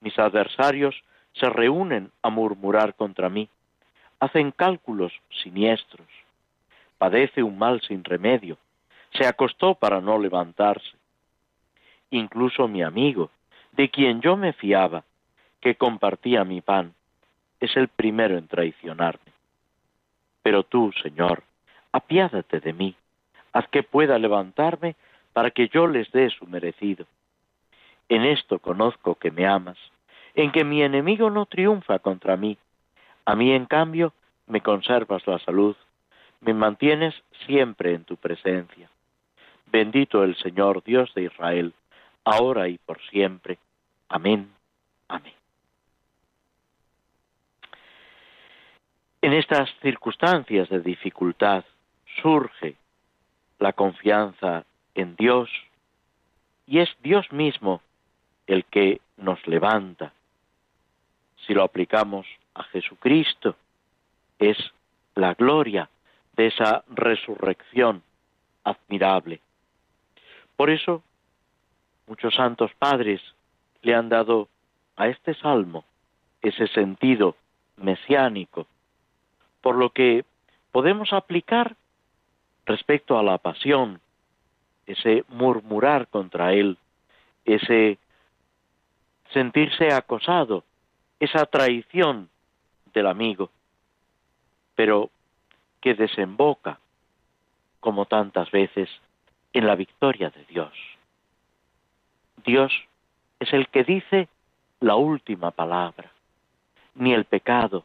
Mis 0.00 0.18
adversarios 0.18 1.02
se 1.32 1.48
reúnen 1.48 2.10
a 2.20 2.28
murmurar 2.28 2.94
contra 2.94 3.30
mí, 3.30 3.48
hacen 4.20 4.50
cálculos 4.50 5.12
siniestros, 5.42 6.06
padece 6.98 7.42
un 7.42 7.56
mal 7.58 7.80
sin 7.80 8.04
remedio, 8.04 8.58
se 9.14 9.26
acostó 9.26 9.74
para 9.74 10.00
no 10.00 10.18
levantarse. 10.18 10.92
Incluso 12.10 12.68
mi 12.68 12.82
amigo, 12.82 13.30
de 13.72 13.90
quien 13.90 14.20
yo 14.20 14.36
me 14.36 14.52
fiaba, 14.52 15.04
que 15.60 15.76
compartía 15.76 16.44
mi 16.44 16.60
pan, 16.60 16.94
es 17.60 17.76
el 17.76 17.88
primero 17.88 18.36
en 18.36 18.48
traicionarme. 18.48 19.32
Pero 20.42 20.64
tú, 20.64 20.92
Señor, 21.02 21.42
apiádate 21.92 22.60
de 22.60 22.72
mí, 22.72 22.96
haz 23.52 23.68
que 23.68 23.82
pueda 23.82 24.18
levantarme 24.18 24.96
para 25.32 25.50
que 25.50 25.68
yo 25.68 25.86
les 25.86 26.10
dé 26.12 26.30
su 26.30 26.46
merecido. 26.46 27.06
En 28.08 28.24
esto 28.24 28.58
conozco 28.58 29.14
que 29.14 29.30
me 29.30 29.46
amas, 29.46 29.78
en 30.34 30.50
que 30.50 30.64
mi 30.64 30.82
enemigo 30.82 31.30
no 31.30 31.46
triunfa 31.46 31.98
contra 32.00 32.36
mí. 32.36 32.58
A 33.24 33.36
mí, 33.36 33.52
en 33.52 33.66
cambio, 33.66 34.12
me 34.46 34.60
conservas 34.60 35.26
la 35.26 35.38
salud, 35.38 35.76
me 36.40 36.52
mantienes 36.52 37.14
siempre 37.46 37.94
en 37.94 38.04
tu 38.04 38.16
presencia. 38.16 38.90
Bendito 39.70 40.24
el 40.24 40.36
Señor 40.36 40.82
Dios 40.82 41.14
de 41.14 41.22
Israel, 41.22 41.72
ahora 42.24 42.68
y 42.68 42.78
por 42.78 43.00
siempre. 43.08 43.58
Amén. 44.08 44.50
Amén. 45.08 45.32
En 49.20 49.32
estas 49.32 49.70
circunstancias 49.80 50.68
de 50.68 50.80
dificultad 50.80 51.64
surge 52.20 52.76
la 53.58 53.72
confianza 53.72 54.64
en 54.94 55.14
Dios 55.16 55.48
y 56.66 56.80
es 56.80 56.90
Dios 57.02 57.30
mismo 57.32 57.80
el 58.46 58.64
que 58.64 59.00
nos 59.16 59.46
levanta. 59.46 60.12
Si 61.46 61.54
lo 61.54 61.62
aplicamos 61.62 62.26
a 62.54 62.64
Jesucristo, 62.64 63.56
es 64.38 64.58
la 65.14 65.34
gloria 65.34 65.88
de 66.36 66.48
esa 66.48 66.84
resurrección 66.88 68.02
admirable. 68.64 69.40
Por 70.56 70.70
eso, 70.70 71.02
muchos 72.06 72.34
santos 72.34 72.70
padres 72.78 73.20
le 73.82 73.94
han 73.94 74.08
dado 74.08 74.48
a 74.96 75.08
este 75.08 75.34
salmo 75.34 75.84
ese 76.40 76.66
sentido 76.68 77.36
mesiánico, 77.76 78.66
por 79.60 79.76
lo 79.76 79.90
que 79.90 80.24
podemos 80.72 81.12
aplicar 81.12 81.76
respecto 82.66 83.18
a 83.18 83.22
la 83.22 83.38
pasión, 83.38 84.00
ese 84.86 85.24
murmurar 85.28 86.08
contra 86.08 86.52
él, 86.52 86.78
ese 87.44 87.98
sentirse 89.32 89.92
acosado, 89.92 90.64
esa 91.20 91.46
traición 91.46 92.28
del 92.92 93.06
amigo, 93.06 93.50
pero 94.74 95.10
que 95.80 95.94
desemboca, 95.94 96.78
como 97.80 98.06
tantas 98.06 98.50
veces, 98.50 98.88
en 99.52 99.66
la 99.66 99.74
victoria 99.74 100.30
de 100.30 100.44
Dios. 100.44 100.72
Dios 102.44 102.72
es 103.40 103.52
el 103.52 103.68
que 103.68 103.84
dice 103.84 104.28
la 104.80 104.96
última 104.96 105.50
palabra. 105.50 106.10
Ni 106.94 107.12
el 107.12 107.24
pecado, 107.24 107.84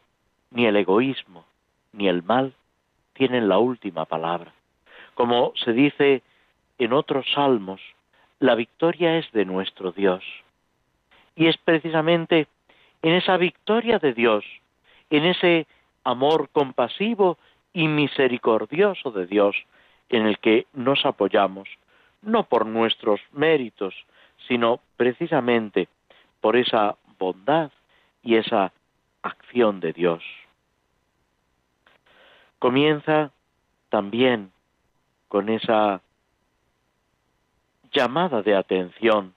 ni 0.51 0.66
el 0.66 0.76
egoísmo, 0.76 1.45
ni 1.93 2.08
el 2.08 2.24
mal 2.24 2.53
tienen 3.14 3.47
la 3.49 3.58
última 3.58 4.05
palabra. 4.05 4.53
Como 5.16 5.53
se 5.55 5.74
dice 5.74 6.22
en 6.78 6.93
otros 6.93 7.26
salmos, 7.34 7.82
la 8.39 8.55
victoria 8.55 9.18
es 9.18 9.32
de 9.32 9.45
nuestro 9.45 9.91
Dios. 9.91 10.24
Y 11.36 11.47
es 11.47 11.58
precisamente 11.58 12.47
en 13.01 13.14
esa 13.14 13.38
victoria 13.38 13.99
de 13.99 14.14
Dios, 14.14 14.45
en 15.10 15.26
ese 15.26 15.66
amor 16.03 16.49
compasivo 16.51 17.38
y 17.74 17.88
misericordioso 17.88 19.12
de 19.12 19.28
Dios 19.28 19.55
en 20.10 20.26
el 20.26 20.39
que 20.39 20.68
nos 20.74 21.05
apoyamos, 21.05 21.68
no 22.22 22.43
por 22.43 22.66
nuestros 22.66 23.20
méritos, 23.32 23.93
sino 24.48 24.80
precisamente 24.95 25.88
por 26.41 26.56
esa 26.56 26.95
bondad 27.18 27.72
y 28.24 28.36
esa 28.36 28.72
acción 29.22 29.80
de 29.80 29.93
Dios. 29.93 30.24
Comienza 32.60 33.32
también 33.89 34.52
con 35.28 35.50
esa 35.50 36.02
llamada 37.91 38.41
de 38.41 38.56
atención, 38.56 39.34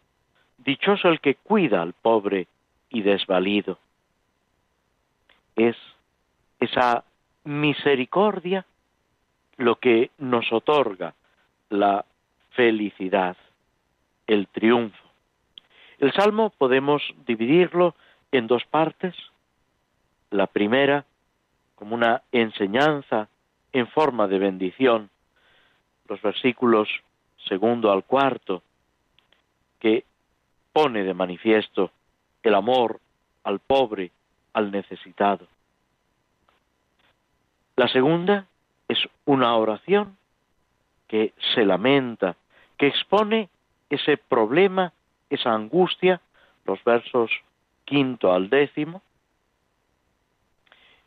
dichoso 0.58 1.08
el 1.08 1.20
que 1.20 1.34
cuida 1.34 1.82
al 1.82 1.92
pobre 1.92 2.46
y 2.88 3.02
desvalido. 3.02 3.78
Es 5.56 5.76
esa 6.58 7.04
misericordia 7.44 8.66
lo 9.56 9.76
que 9.76 10.10
nos 10.18 10.52
otorga 10.52 11.14
la 11.68 12.04
felicidad, 12.50 13.36
el 14.26 14.46
triunfo. 14.48 14.99
El 16.00 16.12
salmo 16.14 16.48
podemos 16.50 17.02
dividirlo 17.26 17.94
en 18.32 18.46
dos 18.46 18.64
partes. 18.64 19.14
La 20.30 20.46
primera, 20.46 21.04
como 21.74 21.94
una 21.94 22.22
enseñanza 22.32 23.28
en 23.72 23.86
forma 23.86 24.26
de 24.26 24.38
bendición, 24.38 25.10
los 26.08 26.20
versículos 26.22 26.88
segundo 27.46 27.92
al 27.92 28.04
cuarto, 28.04 28.62
que 29.78 30.04
pone 30.72 31.04
de 31.04 31.14
manifiesto 31.14 31.90
el 32.42 32.54
amor 32.54 32.98
al 33.44 33.58
pobre, 33.58 34.10
al 34.54 34.70
necesitado. 34.70 35.46
La 37.76 37.88
segunda 37.88 38.46
es 38.88 38.98
una 39.26 39.54
oración 39.54 40.16
que 41.08 41.34
se 41.54 41.64
lamenta, 41.66 42.36
que 42.78 42.86
expone 42.86 43.50
ese 43.90 44.16
problema, 44.16 44.92
esa 45.30 45.54
angustia, 45.54 46.20
los 46.66 46.82
versos 46.84 47.30
quinto 47.84 48.32
al 48.32 48.50
décimo, 48.50 49.02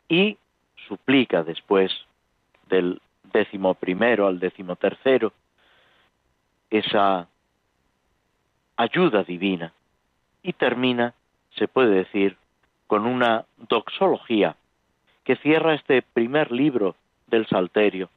y 0.08 0.36
suplica 0.88 1.42
después 1.44 1.92
del 2.68 3.00
décimo 3.32 3.74
primero 3.74 4.26
al 4.26 4.38
décimo 4.38 4.76
tercero 4.76 5.32
esa 6.70 7.28
ayuda 8.76 9.22
divina 9.22 9.72
y 10.42 10.52
termina, 10.52 11.14
se 11.56 11.68
puede 11.68 11.94
decir, 11.94 12.36
con 12.86 13.06
una 13.06 13.46
doxología 13.68 14.56
que 15.24 15.36
cierra 15.36 15.74
este 15.74 16.02
primer 16.02 16.52
libro 16.52 16.96
del 17.28 17.46
Salterio. 17.46 18.10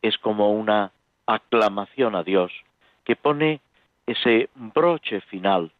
Es 0.00 0.16
como 0.18 0.52
una 0.52 0.92
aclamación 1.26 2.14
a 2.14 2.22
Dios 2.22 2.52
que 3.04 3.16
pone 3.16 3.60
ese 4.08 4.48
broche 4.54 5.20
final 5.20 5.70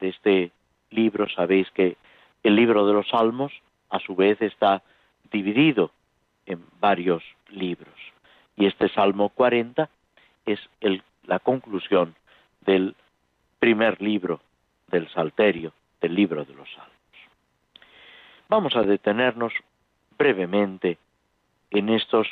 de 0.00 0.08
este 0.08 0.50
libro. 0.90 1.28
Sabéis 1.28 1.70
que 1.70 1.96
el 2.42 2.56
libro 2.56 2.86
de 2.86 2.92
los 2.92 3.08
Salmos 3.08 3.52
a 3.88 4.00
su 4.00 4.16
vez 4.16 4.42
está 4.42 4.82
dividido 5.30 5.92
en 6.46 6.64
varios 6.80 7.22
libros. 7.50 7.94
Y 8.56 8.66
este 8.66 8.88
Salmo 8.88 9.28
40 9.28 9.88
es 10.44 10.58
la 11.24 11.38
conclusión 11.38 12.16
del 12.62 12.96
primer 13.60 14.02
libro 14.02 14.40
del 14.88 15.08
Salterio, 15.10 15.72
del 16.00 16.14
libro 16.14 16.44
de 16.44 16.54
los 16.54 16.68
Salmos. 16.72 16.92
Vamos 18.48 18.74
a 18.74 18.82
detenernos 18.82 19.52
brevemente 20.18 20.98
en 21.70 21.90
estos 21.90 22.26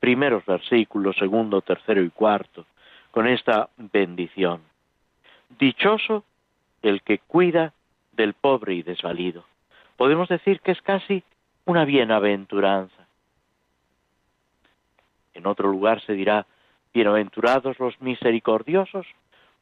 primeros 0.00 0.44
versículos, 0.46 1.16
segundo, 1.16 1.60
tercero 1.60 2.02
y 2.02 2.08
cuarto, 2.08 2.64
con 3.10 3.28
esta 3.28 3.68
bendición. 3.76 4.69
Dichoso 5.58 6.24
el 6.82 7.02
que 7.02 7.18
cuida 7.18 7.72
del 8.12 8.34
pobre 8.34 8.74
y 8.74 8.82
desvalido. 8.82 9.44
Podemos 9.96 10.28
decir 10.28 10.60
que 10.60 10.72
es 10.72 10.80
casi 10.82 11.22
una 11.64 11.84
bienaventuranza. 11.84 13.06
En 15.34 15.46
otro 15.46 15.68
lugar 15.68 16.00
se 16.02 16.14
dirá, 16.14 16.46
bienaventurados 16.92 17.78
los 17.78 18.00
misericordiosos, 18.00 19.06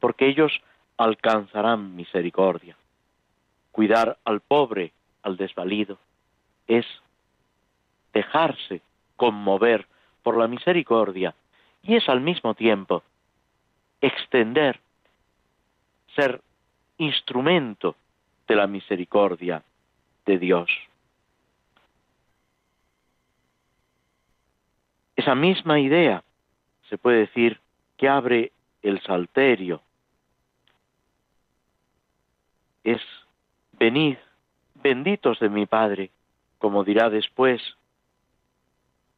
porque 0.01 0.27
ellos 0.27 0.53
alcanzarán 0.97 1.97
misericordia. 1.97 2.77
Cuidar 3.73 4.19
al 4.25 4.41
pobre, 4.41 4.93
al 5.23 5.37
desvalido, 5.37 5.99
es 6.67 6.87
dejarse 8.13 8.81
conmover 9.17 9.87
por 10.23 10.37
la 10.37 10.49
misericordia 10.49 11.35
y 11.83 11.97
es 11.97 12.09
al 12.09 12.21
mismo 12.21 12.55
tiempo 12.55 13.03
extender, 14.01 14.81
ser 16.19 16.43
instrumento 16.97 17.95
de 18.49 18.57
la 18.57 18.67
misericordia 18.67 19.63
de 20.27 20.39
Dios. 20.39 20.69
Esa 25.15 25.37
misma 25.37 25.79
idea 25.79 26.25
se 26.89 26.99
puede 26.99 27.19
decir 27.19 27.61
que 27.97 28.09
abre 28.09 28.51
el 28.83 29.01
salterio. 29.03 29.81
Es 32.83 33.03
venid, 33.79 34.17
benditos 34.83 35.39
de 35.39 35.49
mi 35.49 35.67
Padre, 35.67 36.11
como 36.59 36.83
dirá 36.83 37.11
después 37.11 37.63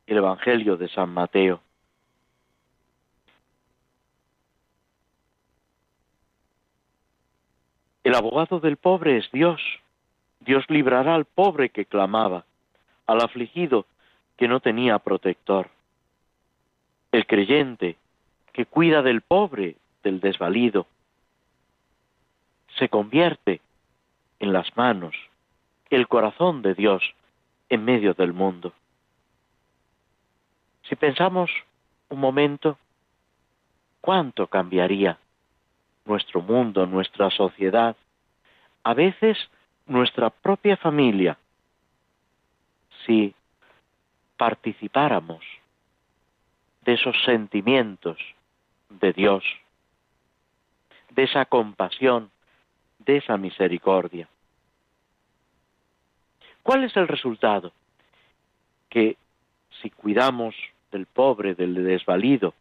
el 0.07 0.19
Evangelio 0.19 0.77
de 0.77 0.89
San 0.91 1.09
Mateo. 1.09 1.63
El 8.11 8.17
abogado 8.17 8.59
del 8.59 8.77
pobre 8.77 9.19
es 9.19 9.31
Dios. 9.31 9.63
Dios 10.41 10.65
librará 10.69 11.15
al 11.15 11.27
pobre 11.27 11.71
que 11.71 11.87
clamaba, 11.87 12.45
al 13.07 13.21
afligido 13.21 13.87
que 14.37 14.49
no 14.49 14.59
tenía 14.59 14.99
protector. 14.99 15.71
El 17.13 17.25
creyente 17.29 17.97
que 18.53 18.67
cuida 18.67 19.03
del 19.03 19.21
pobre, 19.21 19.77
del 20.03 20.19
desvalido, 20.19 20.89
se 22.81 22.89
convierte 22.89 23.61
en 24.41 24.53
las 24.53 24.77
manos, 24.77 25.15
el 25.89 26.09
corazón 26.09 26.63
de 26.63 26.75
Dios 26.75 27.15
en 27.69 27.85
medio 27.85 28.15
del 28.15 28.33
mundo. 28.33 28.73
Si 30.83 30.97
pensamos 30.97 31.53
un 32.09 32.19
momento, 32.19 32.77
¿cuánto 34.01 34.49
cambiaría 34.49 35.17
nuestro 36.05 36.41
mundo, 36.41 36.87
nuestra 36.87 37.31
sociedad, 37.31 37.97
a 38.83 38.95
veces 38.95 39.39
nuestra 39.87 40.31
propia 40.31 40.77
familia, 40.77 41.37
si 43.07 43.35
participáramos 44.37 45.45
de 46.85 46.95
esos 46.95 47.17
sentimientos 47.25 48.19
de 48.89 49.13
Dios, 49.13 49.45
de 51.11 51.25
esa 51.25 51.45
compasión, 51.45 52.31
de 52.99 53.19
esa 53.19 53.37
misericordia. 53.37 54.29
¿Cuál 56.63 56.85
es 56.85 56.97
el 56.97 57.09
resultado? 57.09 57.73
Que 58.89 59.17
si 59.83 59.91
cuidamos 59.91 60.55
del 60.91 61.07
pobre, 61.07 61.55
del 61.55 61.75
desvalido, 61.85 62.55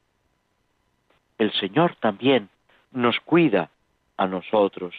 el 1.37 1.51
Señor 1.53 1.95
también 1.95 2.49
nos 2.91 3.19
cuida 3.19 3.69
a 4.17 4.27
nosotros, 4.27 4.95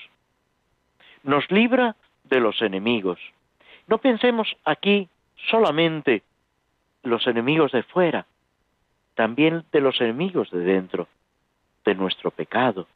nos 1.23 1.51
libra 1.51 1.97
de 2.25 2.41
los 2.41 2.63
enemigos. 2.63 3.19
No 3.87 3.99
pensemos 3.99 4.57
aquí 4.65 5.09
solamente 5.51 6.23
los 7.03 7.27
enemigos 7.27 7.73
de 7.73 7.83
fuera, 7.83 8.27
también 9.15 9.65
de 9.73 9.81
los 9.81 10.01
enemigos 10.01 10.51
de 10.51 10.61
dentro, 10.61 11.09
de 11.85 11.95
nuestro 11.95 12.31
pecado, 12.31 12.87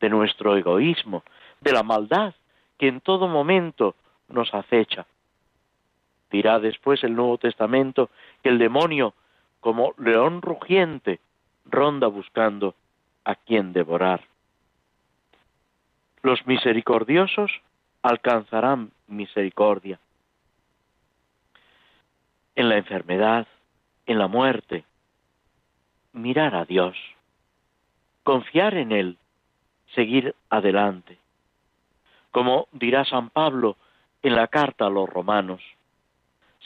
de 0.00 0.08
nuestro 0.08 0.56
egoísmo, 0.56 1.22
de 1.60 1.72
la 1.72 1.82
maldad 1.82 2.34
que 2.78 2.88
en 2.88 3.00
todo 3.00 3.28
momento 3.28 3.94
nos 4.28 4.52
acecha. 4.54 5.06
Dirá 6.30 6.58
después 6.58 7.02
el 7.04 7.14
Nuevo 7.14 7.38
Testamento 7.38 8.10
que 8.42 8.48
el 8.48 8.58
demonio, 8.58 9.14
como 9.60 9.94
león 9.98 10.42
rugiente, 10.42 11.20
ronda 11.64 12.06
buscando 12.08 12.74
a 13.24 13.34
quien 13.34 13.72
devorar. 13.72 14.22
Los 16.24 16.46
misericordiosos 16.46 17.52
alcanzarán 18.00 18.92
misericordia. 19.08 20.00
En 22.54 22.70
la 22.70 22.78
enfermedad, 22.78 23.46
en 24.06 24.18
la 24.18 24.26
muerte, 24.26 24.86
mirar 26.14 26.54
a 26.54 26.64
Dios, 26.64 26.96
confiar 28.22 28.74
en 28.74 28.92
Él, 28.92 29.18
seguir 29.94 30.34
adelante. 30.48 31.18
Como 32.30 32.68
dirá 32.72 33.04
San 33.04 33.28
Pablo 33.28 33.76
en 34.22 34.34
la 34.34 34.48
carta 34.48 34.86
a 34.86 34.90
los 34.90 35.06
romanos, 35.06 35.60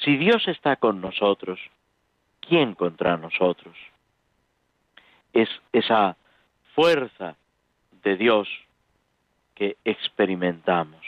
si 0.05 0.17
Dios 0.17 0.47
está 0.47 0.77
con 0.77 1.01
nosotros, 1.01 1.59
¿quién 2.43 2.77
contra 2.77 3.17
nosotros? 3.17 3.77
Es 5.33 5.49
esa 5.73 6.17
fuerza 6.77 7.35
de 8.05 8.17
Dios 8.17 8.49
que 9.59 9.77
experimentamos. 9.85 11.05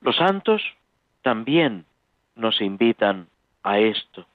Los 0.00 0.16
santos 0.16 0.62
también 1.20 1.84
nos 2.34 2.62
invitan 2.62 3.28
a 3.62 3.78
esto. 3.78 4.26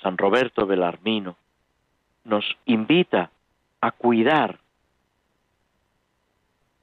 San 0.00 0.16
Roberto 0.16 0.64
Belarmino 0.64 1.36
nos 2.22 2.44
invita 2.66 3.32
a 3.80 3.90
cuidar 3.90 4.60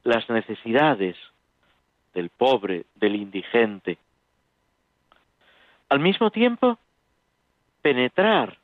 las 0.04 0.30
necesidades 0.30 1.16
del 2.14 2.30
pobre, 2.30 2.88
del 2.96 3.16
indigente. 3.16 3.98
Al 5.88 6.02
mismo 6.02 6.30
tiempo, 6.30 6.78
penetrar 7.82 8.58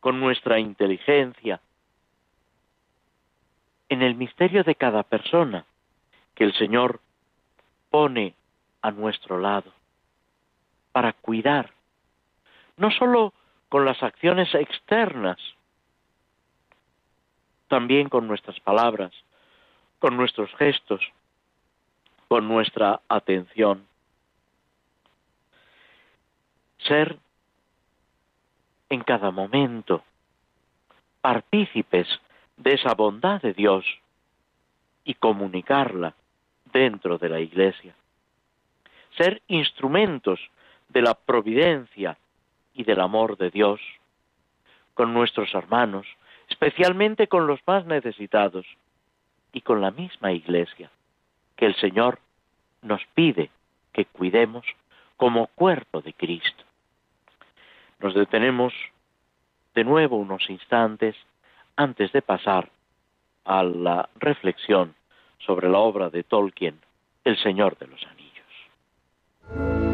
con 0.00 0.20
nuestra 0.20 0.58
inteligencia 0.58 1.60
en 3.88 4.02
el 4.02 4.14
misterio 4.14 4.64
de 4.64 4.74
cada 4.74 5.02
persona 5.02 5.64
que 6.34 6.44
el 6.44 6.52
Señor 6.54 7.00
pone 7.90 8.34
a 8.82 8.90
nuestro 8.90 9.38
lado 9.38 9.72
para 10.92 11.12
cuidar, 11.12 11.72
no 12.76 12.90
sólo 12.90 13.32
con 13.68 13.84
las 13.84 14.02
acciones 14.02 14.54
externas, 14.54 15.38
también 17.68 18.08
con 18.08 18.26
nuestras 18.28 18.58
palabras, 18.60 19.12
con 19.98 20.16
nuestros 20.16 20.54
gestos, 20.56 21.00
con 22.28 22.48
nuestra 22.48 23.00
atención. 23.08 23.86
Ser 26.78 27.18
en 28.88 29.02
cada 29.02 29.30
momento 29.30 30.04
partícipes 31.20 32.06
de 32.56 32.74
esa 32.74 32.94
bondad 32.94 33.40
de 33.42 33.52
Dios 33.52 33.84
y 35.04 35.14
comunicarla 35.14 36.14
dentro 36.72 37.18
de 37.18 37.28
la 37.28 37.40
Iglesia. 37.40 37.94
Ser 39.16 39.42
instrumentos 39.46 40.40
de 40.88 41.02
la 41.02 41.14
providencia 41.14 42.16
y 42.74 42.84
del 42.84 43.00
amor 43.00 43.36
de 43.36 43.50
Dios 43.50 43.80
con 44.94 45.12
nuestros 45.12 45.54
hermanos, 45.54 46.06
especialmente 46.48 47.28
con 47.28 47.46
los 47.46 47.60
más 47.66 47.86
necesitados 47.86 48.66
y 49.52 49.60
con 49.60 49.80
la 49.80 49.90
misma 49.90 50.32
Iglesia, 50.32 50.90
que 51.56 51.66
el 51.66 51.76
Señor 51.76 52.18
nos 52.82 53.04
pide 53.14 53.50
que 53.92 54.04
cuidemos 54.06 54.64
como 55.16 55.46
cuerpo 55.48 56.02
de 56.02 56.12
Cristo. 56.12 56.64
Nos 58.00 58.14
detenemos 58.14 58.74
de 59.74 59.84
nuevo 59.84 60.16
unos 60.16 60.48
instantes 60.50 61.16
antes 61.76 62.12
de 62.12 62.22
pasar 62.22 62.70
a 63.44 63.62
la 63.62 64.08
reflexión 64.16 64.94
sobre 65.38 65.68
la 65.68 65.78
obra 65.78 66.10
de 66.10 66.24
Tolkien, 66.24 66.80
El 67.24 67.36
Señor 67.38 67.78
de 67.78 67.86
los 67.86 68.04
Anillos. 68.06 69.85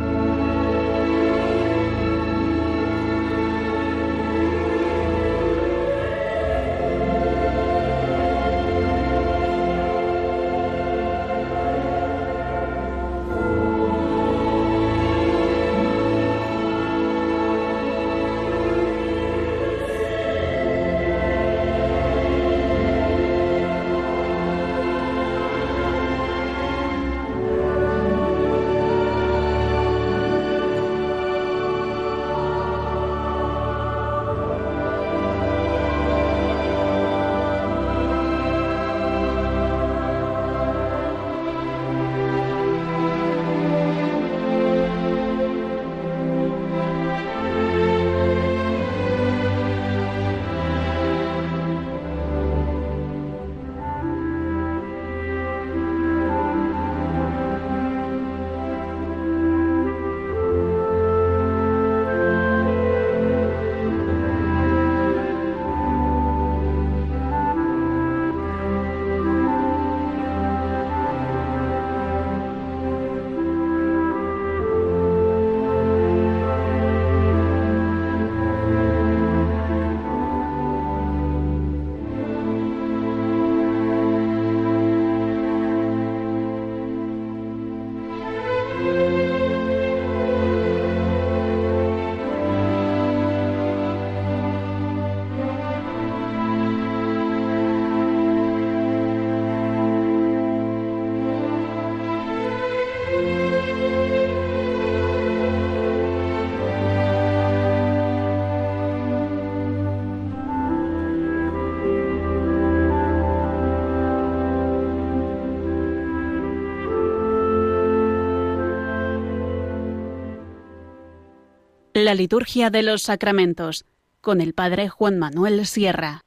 La 122.04 122.14
liturgia 122.16 122.68
de 122.68 122.82
los 122.82 123.02
sacramentos 123.02 123.84
con 124.20 124.40
el 124.40 124.54
padre 124.54 124.88
Juan 124.88 125.20
Manuel 125.20 125.64
Sierra. 125.66 126.22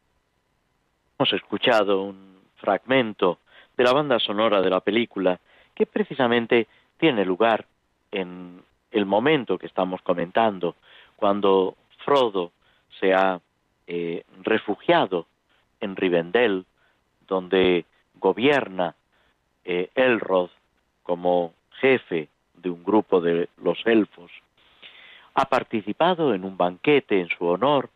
Hemos 1.19 1.33
escuchado 1.33 2.01
un 2.01 2.39
fragmento 2.55 3.39
de 3.75 3.83
la 3.83 3.91
banda 3.91 4.17
sonora 4.19 4.61
de 4.61 4.69
la 4.69 4.79
película 4.79 5.37
que 5.73 5.85
precisamente 5.85 6.69
tiene 6.97 7.25
lugar 7.25 7.65
en 8.13 8.61
el 8.91 9.05
momento 9.05 9.57
que 9.57 9.65
estamos 9.67 10.01
comentando, 10.01 10.75
cuando 11.17 11.75
Frodo 12.05 12.53
se 12.97 13.13
ha 13.13 13.41
eh, 13.85 14.23
refugiado 14.43 15.25
en 15.81 15.97
Rivendell, 15.97 16.63
donde 17.27 17.83
gobierna 18.13 18.95
eh, 19.65 19.89
Elrod 19.93 20.51
como 21.03 21.53
jefe 21.81 22.29
de 22.53 22.69
un 22.69 22.81
grupo 22.81 23.19
de 23.19 23.49
los 23.57 23.85
elfos, 23.85 24.31
ha 25.35 25.45
participado 25.45 26.33
en 26.33 26.45
un 26.45 26.57
banquete 26.57 27.19
en 27.19 27.27
su 27.29 27.45
honor, 27.45 27.89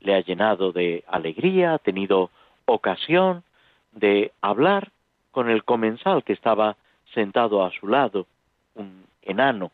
le 0.00 0.14
ha 0.14 0.20
llenado 0.20 0.72
de 0.72 1.04
alegría, 1.06 1.74
ha 1.74 1.78
tenido 1.78 2.30
ocasión 2.66 3.44
de 3.92 4.32
hablar 4.40 4.90
con 5.30 5.48
el 5.48 5.64
comensal 5.64 6.24
que 6.24 6.32
estaba 6.32 6.76
sentado 7.14 7.64
a 7.64 7.70
su 7.70 7.86
lado, 7.86 8.26
un 8.74 9.04
enano, 9.22 9.70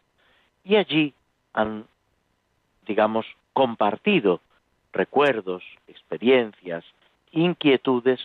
y 0.62 0.76
allí 0.76 1.14
han, 1.54 1.86
digamos, 2.86 3.26
compartido 3.52 4.40
recuerdos, 4.92 5.62
experiencias, 5.88 6.84
inquietudes, 7.32 8.20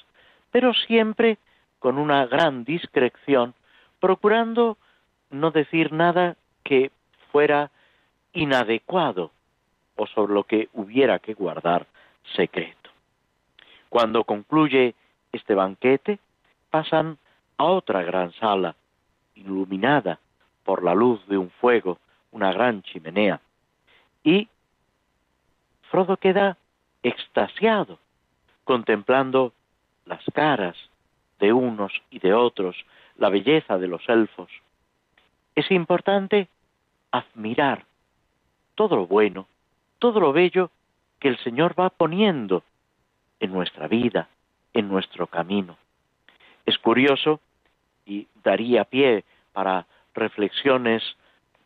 pero 0.51 0.73
siempre 0.73 1.37
con 1.79 1.97
una 1.97 2.25
gran 2.25 2.65
discreción, 2.65 3.53
procurando 3.99 4.77
no 5.29 5.51
decir 5.51 5.93
nada 5.93 6.35
que 6.63 6.91
fuera 7.31 7.71
inadecuado 8.33 9.31
o 9.95 10.07
sobre 10.07 10.33
lo 10.33 10.43
que 10.43 10.69
hubiera 10.73 11.19
que 11.19 11.33
guardar 11.33 11.85
secreto. 12.35 12.89
Cuando 13.89 14.23
concluye 14.23 14.95
este 15.31 15.53
banquete, 15.53 16.19
pasan 16.69 17.17
a 17.57 17.65
otra 17.65 18.03
gran 18.03 18.31
sala, 18.33 18.75
iluminada 19.35 20.19
por 20.63 20.83
la 20.83 20.93
luz 20.93 21.25
de 21.27 21.37
un 21.37 21.49
fuego, 21.49 21.99
una 22.31 22.51
gran 22.53 22.81
chimenea, 22.83 23.41
y 24.23 24.47
Frodo 25.89 26.15
queda 26.15 26.57
extasiado, 27.03 27.99
contemplando 28.63 29.51
las 30.05 30.23
caras 30.33 30.77
de 31.39 31.51
unos 31.51 31.91
y 32.09 32.19
de 32.19 32.33
otros, 32.33 32.77
la 33.17 33.29
belleza 33.29 33.77
de 33.77 33.87
los 33.87 34.07
elfos. 34.07 34.49
Es 35.53 35.69
importante 35.69 36.47
admirar 37.11 37.85
todo 38.75 38.95
lo 38.95 39.07
bueno, 39.07 39.47
todo 39.99 40.19
lo 40.19 40.33
bello 40.33 40.71
que 41.19 41.27
el 41.27 41.37
Señor 41.39 41.79
va 41.79 41.89
poniendo 41.89 42.63
en 43.39 43.51
nuestra 43.51 43.87
vida, 43.87 44.27
en 44.73 44.87
nuestro 44.87 45.27
camino. 45.27 45.77
Es 46.65 46.77
curioso 46.77 47.39
y 48.05 48.27
daría 48.43 48.85
pie 48.85 49.23
para 49.53 49.85
reflexiones 50.13 51.03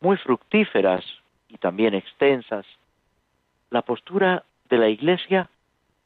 muy 0.02 0.18
fructíferas 0.18 1.04
y 1.50 1.58
también 1.58 1.94
extensas 1.94 2.66
la 3.70 3.82
postura 3.82 4.44
de 4.70 4.78
la 4.78 4.90
Iglesia 4.90 5.50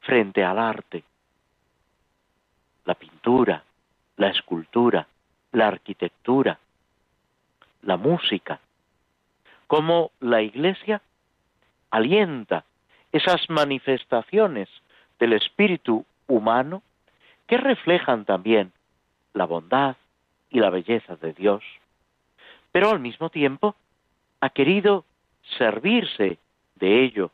frente 0.02 0.44
al 0.44 0.60
arte, 0.60 1.04
la 2.86 2.96
pintura, 2.96 3.64
la 4.18 4.30
escultura, 4.30 5.08
la 5.52 5.68
arquitectura, 5.68 6.60
la 7.84 7.98
música, 7.98 8.60
cómo 9.70 10.10
la 10.20 10.42
Iglesia 10.42 11.00
alienta 11.92 12.66
esas 13.12 13.48
manifestaciones 13.52 14.68
del 15.20 15.34
espíritu 15.34 16.08
humano 16.28 16.82
que 17.46 17.58
reflejan 17.58 18.26
también 18.26 18.72
la 19.34 19.46
bondad 19.46 19.96
y 20.50 20.60
la 20.60 20.72
belleza 20.72 21.18
de 21.18 21.34
Dios, 21.34 21.64
pero 22.72 22.90
al 22.90 23.00
mismo 23.00 23.30
tiempo 23.30 23.76
ha 24.42 24.50
querido 24.50 25.06
servirse 25.60 26.40
de 26.76 27.04
ello 27.04 27.30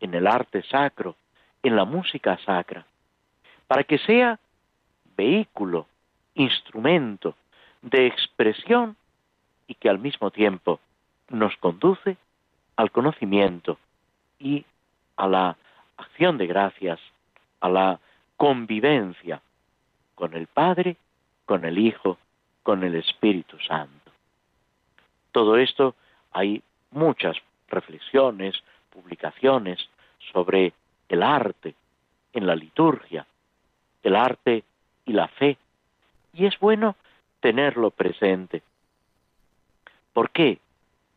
en 0.00 0.14
el 0.14 0.26
arte 0.26 0.64
sacro, 0.64 1.14
en 1.62 1.76
la 1.76 1.84
música 1.84 2.38
sacra, 2.44 2.84
para 3.68 3.84
que 3.84 3.98
sea 3.98 4.40
vehículo, 5.16 5.86
instrumento 6.34 7.36
de 7.82 8.08
expresión 8.08 8.96
y 9.68 9.76
que 9.76 9.88
al 9.88 10.00
mismo 10.00 10.32
tiempo 10.32 10.80
nos 11.32 11.56
conduce 11.56 12.16
al 12.76 12.90
conocimiento 12.90 13.78
y 14.38 14.64
a 15.16 15.26
la 15.26 15.56
acción 15.96 16.38
de 16.38 16.46
gracias, 16.46 17.00
a 17.60 17.68
la 17.68 18.00
convivencia 18.36 19.40
con 20.14 20.34
el 20.34 20.46
Padre, 20.46 20.96
con 21.46 21.64
el 21.64 21.78
Hijo, 21.78 22.18
con 22.62 22.84
el 22.84 22.94
Espíritu 22.94 23.58
Santo. 23.60 24.12
Todo 25.32 25.56
esto 25.56 25.94
hay 26.32 26.62
muchas 26.90 27.36
reflexiones, 27.68 28.62
publicaciones 28.90 29.78
sobre 30.32 30.72
el 31.08 31.22
arte 31.22 31.74
en 32.32 32.46
la 32.46 32.54
liturgia, 32.54 33.26
el 34.02 34.16
arte 34.16 34.64
y 35.06 35.12
la 35.12 35.28
fe. 35.28 35.56
Y 36.34 36.46
es 36.46 36.58
bueno 36.58 36.96
tenerlo 37.40 37.90
presente. 37.90 38.62
¿Por 40.12 40.30
qué? 40.30 40.58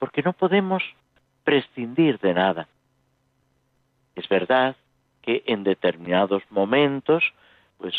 Porque 0.06 0.22
no 0.22 0.34
podemos 0.34 0.84
prescindir 1.44 2.20
de 2.20 2.36
nada. 2.36 2.68
Es 4.14 4.30
verdad 4.30 4.76
que 5.24 5.42
en 5.48 5.64
determinados 5.64 6.44
momentos, 6.52 7.24
pues 7.80 7.96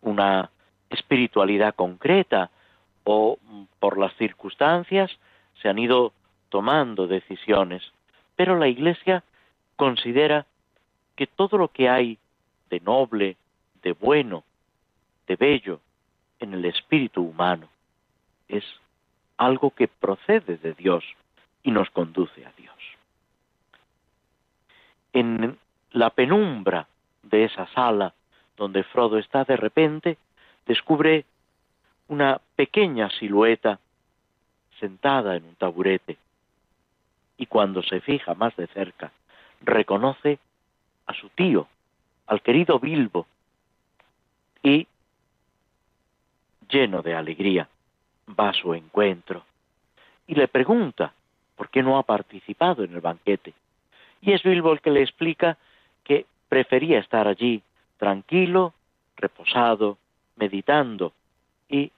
una 0.00 0.48
espiritualidad 0.88 1.74
concreta 1.74 2.48
o 3.04 3.36
por 3.78 3.98
las 3.98 4.14
circunstancias 4.16 5.10
se 5.60 5.68
han 5.68 5.78
ido 5.78 6.14
tomando 6.48 7.06
decisiones, 7.06 7.82
pero 8.36 8.56
la 8.56 8.68
Iglesia 8.68 9.22
considera 9.76 10.46
que 11.14 11.26
todo 11.26 11.58
lo 11.58 11.68
que 11.68 11.90
hay 11.90 12.16
de 12.70 12.80
noble, 12.80 13.36
de 13.82 13.92
bueno, 13.92 14.44
de 15.26 15.36
bello 15.36 15.78
en 16.38 16.54
el 16.54 16.64
espíritu 16.64 17.20
humano 17.20 17.68
es 18.48 18.64
algo 19.36 19.72
que 19.72 19.88
procede 19.88 20.56
de 20.56 20.72
Dios 20.72 21.04
y 21.62 21.70
nos 21.70 21.90
conduce 21.90 22.44
a 22.44 22.52
Dios. 22.56 22.76
En 25.12 25.58
la 25.92 26.10
penumbra 26.10 26.86
de 27.22 27.44
esa 27.44 27.66
sala 27.68 28.14
donde 28.56 28.84
Frodo 28.84 29.18
está, 29.18 29.44
de 29.44 29.56
repente 29.56 30.18
descubre 30.66 31.24
una 32.08 32.40
pequeña 32.56 33.10
silueta 33.10 33.78
sentada 34.78 35.36
en 35.36 35.44
un 35.44 35.54
taburete 35.54 36.16
y 37.36 37.46
cuando 37.46 37.82
se 37.82 38.00
fija 38.00 38.34
más 38.34 38.54
de 38.56 38.66
cerca 38.68 39.12
reconoce 39.62 40.38
a 41.06 41.14
su 41.14 41.28
tío, 41.30 41.68
al 42.26 42.42
querido 42.42 42.78
Bilbo, 42.78 43.26
y 44.62 44.86
lleno 46.68 47.02
de 47.02 47.14
alegría 47.14 47.68
va 48.38 48.50
a 48.50 48.54
su 48.54 48.74
encuentro 48.74 49.44
y 50.26 50.34
le 50.34 50.48
pregunta 50.48 51.12
por 51.60 51.68
qué 51.68 51.82
no 51.82 51.98
ha 51.98 52.04
participado 52.04 52.84
en 52.84 52.94
el 52.94 53.02
banquete. 53.02 53.52
Y 54.22 54.32
es 54.32 54.42
Bilbo 54.42 54.72
el 54.72 54.80
que 54.80 54.90
le 54.90 55.02
explica 55.02 55.58
que 56.04 56.24
prefería 56.48 56.98
estar 56.98 57.28
allí 57.28 57.62
tranquilo, 57.98 58.72
reposado, 59.14 59.98
meditando 60.36 61.12
y 61.68 61.92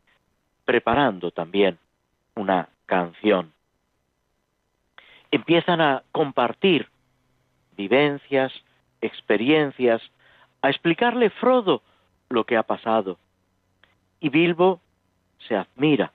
preparando 0.64 1.30
también 1.30 1.78
una 2.34 2.70
canción. 2.86 3.52
Empiezan 5.30 5.80
a 5.80 6.02
compartir 6.10 6.88
vivencias, 7.76 8.52
experiencias, 9.00 10.02
a 10.60 10.70
explicarle 10.70 11.30
Frodo 11.30 11.82
lo 12.30 12.42
que 12.42 12.56
ha 12.56 12.64
pasado. 12.64 13.16
Y 14.18 14.28
Bilbo 14.28 14.80
se 15.46 15.54
admira. 15.54 16.10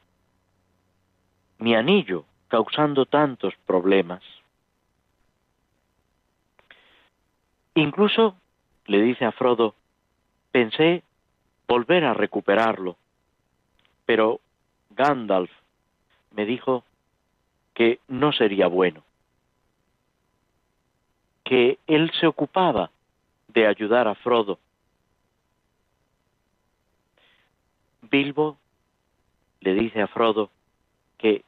Mi 1.60 1.76
anillo 1.76 2.26
causando 2.48 3.06
tantos 3.06 3.54
problemas. 3.66 4.24
Incluso 7.76 8.36
le 8.86 9.02
dice 9.02 9.26
a 9.26 9.32
Frodo, 9.32 9.76
pensé 10.52 11.04
volver 11.68 12.06
a 12.06 12.14
recuperarlo, 12.14 12.96
pero 14.06 14.40
Gandalf 14.92 15.52
me 16.32 16.46
dijo 16.46 16.84
que 17.74 18.00
no 18.08 18.32
sería 18.32 18.68
bueno, 18.68 19.04
que 21.44 21.78
él 21.86 22.12
se 22.20 22.26
ocupaba 22.26 22.90
de 23.50 23.68
ayudar 23.68 24.08
a 24.08 24.16
Frodo. 24.16 24.60
Bilbo 28.10 28.58
le 29.60 29.74
dice 29.74 30.02
a 30.02 30.08
Frodo 30.08 30.50
que 31.18 31.44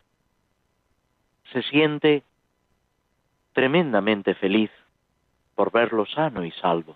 se 1.52 1.64
siente 1.64 2.24
tremendamente 3.54 4.36
feliz 4.36 4.72
por 5.56 5.72
verlo 5.72 6.06
sano 6.06 6.45
y 6.45 6.52
salvo. 6.52 6.95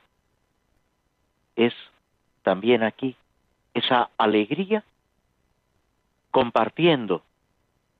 Es 1.56 1.74
también 2.43 2.84
aquí 2.84 3.16
esa 3.74 4.10
alegría 4.18 4.84
compartiendo 6.32 7.24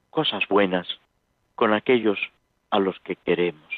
cosas 0.10 0.48
buenas 0.48 0.88
con 1.56 1.74
aquellos 1.74 2.20
a 2.70 2.80
los 2.80 3.00
que 3.02 3.16
queremos. 3.16 3.74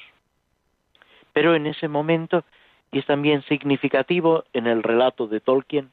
Pero 1.33 1.55
en 1.55 1.67
ese 1.67 1.87
momento, 1.87 2.43
y 2.91 2.99
es 2.99 3.05
también 3.05 3.43
significativo 3.43 4.45
en 4.53 4.67
el 4.67 4.83
relato 4.83 5.27
de 5.27 5.41
Tolkien, 5.41 5.91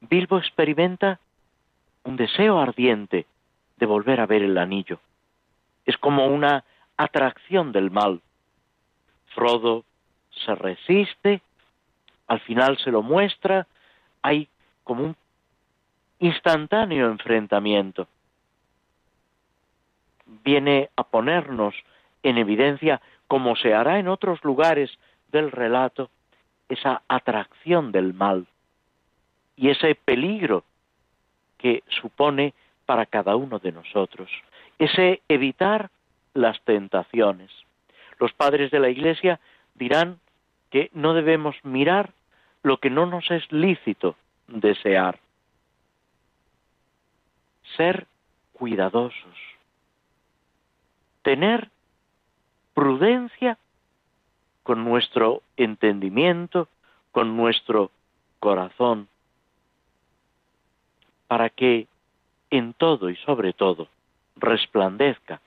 Bilbo 0.00 0.38
experimenta 0.38 1.20
un 2.04 2.16
deseo 2.16 2.58
ardiente 2.58 3.26
de 3.76 3.86
volver 3.86 4.20
a 4.20 4.26
ver 4.26 4.42
el 4.42 4.56
anillo. 4.56 5.00
Es 5.86 5.96
como 5.96 6.26
una 6.26 6.64
atracción 6.96 7.72
del 7.72 7.90
mal. 7.90 8.20
Frodo 9.34 9.84
se 10.44 10.54
resiste, 10.54 11.40
al 12.26 12.40
final 12.40 12.78
se 12.78 12.90
lo 12.90 13.02
muestra, 13.02 13.66
hay 14.22 14.48
como 14.84 15.04
un 15.04 15.16
instantáneo 16.18 17.06
enfrentamiento. 17.10 18.08
Viene 20.44 20.90
a 20.96 21.04
ponernos 21.04 21.74
en 22.22 22.38
evidencia, 22.38 23.00
como 23.28 23.56
se 23.56 23.74
hará 23.74 23.98
en 23.98 24.08
otros 24.08 24.42
lugares 24.44 24.90
del 25.30 25.52
relato, 25.52 26.10
esa 26.68 27.02
atracción 27.08 27.92
del 27.92 28.14
mal 28.14 28.46
y 29.56 29.70
ese 29.70 29.94
peligro 29.94 30.64
que 31.58 31.82
supone 31.88 32.54
para 32.84 33.06
cada 33.06 33.36
uno 33.36 33.58
de 33.58 33.72
nosotros, 33.72 34.30
ese 34.78 35.22
evitar 35.28 35.90
las 36.34 36.60
tentaciones. 36.62 37.50
Los 38.18 38.32
padres 38.32 38.70
de 38.70 38.80
la 38.80 38.88
Iglesia 38.88 39.40
dirán 39.74 40.18
que 40.70 40.90
no 40.92 41.14
debemos 41.14 41.56
mirar 41.64 42.12
lo 42.62 42.78
que 42.78 42.90
no 42.90 43.06
nos 43.06 43.30
es 43.30 43.50
lícito 43.52 44.16
desear. 44.48 45.18
Ser 47.76 48.06
cuidadosos. 48.52 49.36
Tener 51.22 51.70
prudencia 52.74 53.58
con 54.62 54.84
nuestro 54.84 55.42
entendimiento, 55.56 56.68
con 57.12 57.36
nuestro 57.36 57.90
corazón, 58.40 59.08
para 61.26 61.50
que 61.50 61.86
en 62.50 62.74
todo 62.74 63.10
y 63.10 63.16
sobre 63.16 63.52
todo 63.52 63.88
resplandezca 64.36 65.40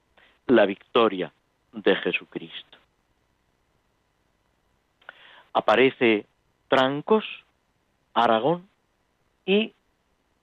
la 0.48 0.66
victoria 0.66 1.32
de 1.72 1.96
Jesucristo. 1.96 2.78
Aparece 5.54 6.26
Trancos, 6.68 7.26
Aragón, 8.14 8.68
y 9.46 9.74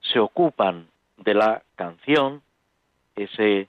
se 0.01 0.19
ocupan 0.19 0.89
de 1.17 1.35
la 1.35 1.63
canción, 1.77 2.43
ese 3.15 3.69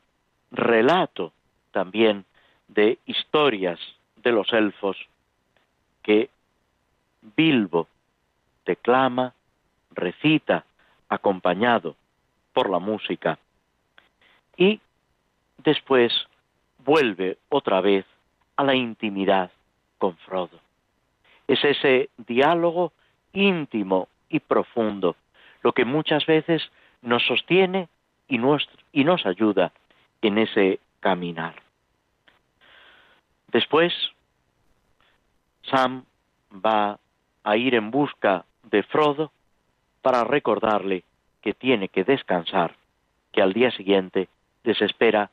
relato 0.51 1.31
también 1.71 2.25
de 2.67 2.99
historias 3.05 3.79
de 4.17 4.31
los 4.31 4.51
elfos 4.51 4.97
que 6.03 6.29
Bilbo 7.35 7.87
declama, 8.65 9.33
recita, 9.91 10.65
acompañado 11.09 11.95
por 12.53 12.69
la 12.69 12.79
música, 12.79 13.37
y 14.57 14.81
después 15.63 16.11
vuelve 16.83 17.37
otra 17.49 17.79
vez 17.81 18.05
a 18.55 18.63
la 18.63 18.75
intimidad 18.75 19.51
con 19.97 20.17
Frodo. 20.17 20.59
Es 21.47 21.63
ese 21.63 22.09
diálogo 22.17 22.91
íntimo 23.33 24.09
y 24.29 24.39
profundo 24.39 25.15
lo 25.61 25.73
que 25.73 25.85
muchas 25.85 26.25
veces 26.25 26.63
nos 27.01 27.25
sostiene 27.25 27.87
y 28.27 28.37
nos, 28.37 28.67
y 28.91 29.03
nos 29.03 29.25
ayuda 29.25 29.71
en 30.21 30.39
ese 30.39 30.79
caminar. 30.99 31.55
Después, 33.51 33.93
Sam 35.63 36.03
va 36.53 36.99
a 37.43 37.57
ir 37.57 37.75
en 37.75 37.91
busca 37.91 38.45
de 38.63 38.83
Frodo 38.83 39.31
para 40.01 40.23
recordarle 40.23 41.03
que 41.41 41.53
tiene 41.53 41.87
que 41.87 42.03
descansar, 42.03 42.75
que 43.31 43.41
al 43.41 43.53
día 43.53 43.71
siguiente 43.71 44.27
les 44.67 44.81
espera 44.81 45.31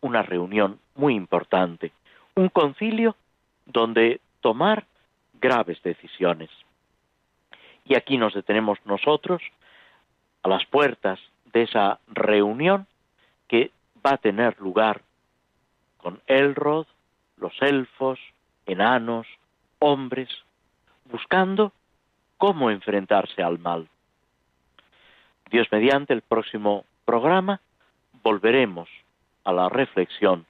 una 0.00 0.22
reunión 0.22 0.80
muy 0.94 1.14
importante, 1.14 1.92
un 2.34 2.48
concilio 2.48 3.16
donde 3.66 4.22
tomar 4.40 4.86
graves 5.34 5.82
decisiones. 5.82 6.48
Y 7.84 7.96
aquí 7.96 8.16
nos 8.16 8.32
detenemos 8.32 8.78
nosotros 8.86 9.42
a 10.42 10.48
las 10.48 10.64
puertas 10.64 11.20
de 11.52 11.64
esa 11.64 12.00
reunión 12.08 12.86
que 13.46 13.72
va 14.04 14.12
a 14.12 14.16
tener 14.16 14.58
lugar 14.58 15.02
con 15.98 16.22
Elrod, 16.26 16.86
los 17.36 17.52
elfos, 17.60 18.18
enanos, 18.64 19.26
hombres, 19.80 20.30
buscando 21.10 21.72
cómo 22.38 22.70
enfrentarse 22.70 23.42
al 23.42 23.58
mal. 23.58 23.86
Dios 25.50 25.68
mediante 25.70 26.14
el 26.14 26.22
próximo 26.22 26.86
programa 27.04 27.60
volveremos 28.22 28.88
a 29.44 29.52
la 29.52 29.68
reflexión 29.68 30.46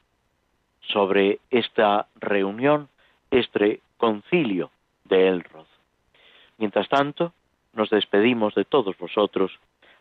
sobre 0.81 1.41
esta 1.51 2.07
reunión, 2.17 2.89
este 3.31 3.81
concilio 3.97 4.71
de 5.05 5.29
Elrod. 5.29 5.67
Mientras 6.59 6.89
tanto, 6.89 7.33
nos 7.73 7.91
despedimos 7.91 8.55
de 8.55 8.65
todos 8.65 8.97
vosotros 8.99 9.53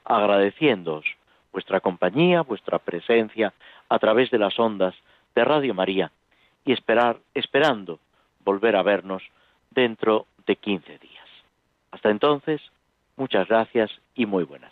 agradeciéndoos 0.03 1.05
vuestra 1.51 1.79
compañía, 1.79 2.41
vuestra 2.41 2.79
presencia 2.79 3.53
a 3.89 3.99
través 3.99 4.31
de 4.31 4.39
las 4.39 4.57
ondas 4.59 4.95
de 5.35 5.43
Radio 5.43 5.73
María 5.73 6.11
y 6.65 6.71
esperar, 6.71 7.17
esperando 7.33 7.99
volver 8.43 8.75
a 8.75 8.83
vernos 8.83 9.23
dentro 9.69 10.27
de 10.45 10.55
15 10.55 10.97
días. 10.99 11.27
Hasta 11.91 12.09
entonces, 12.09 12.61
muchas 13.17 13.47
gracias 13.47 13.91
y 14.15 14.25
muy 14.25 14.43
buenas 14.43 14.71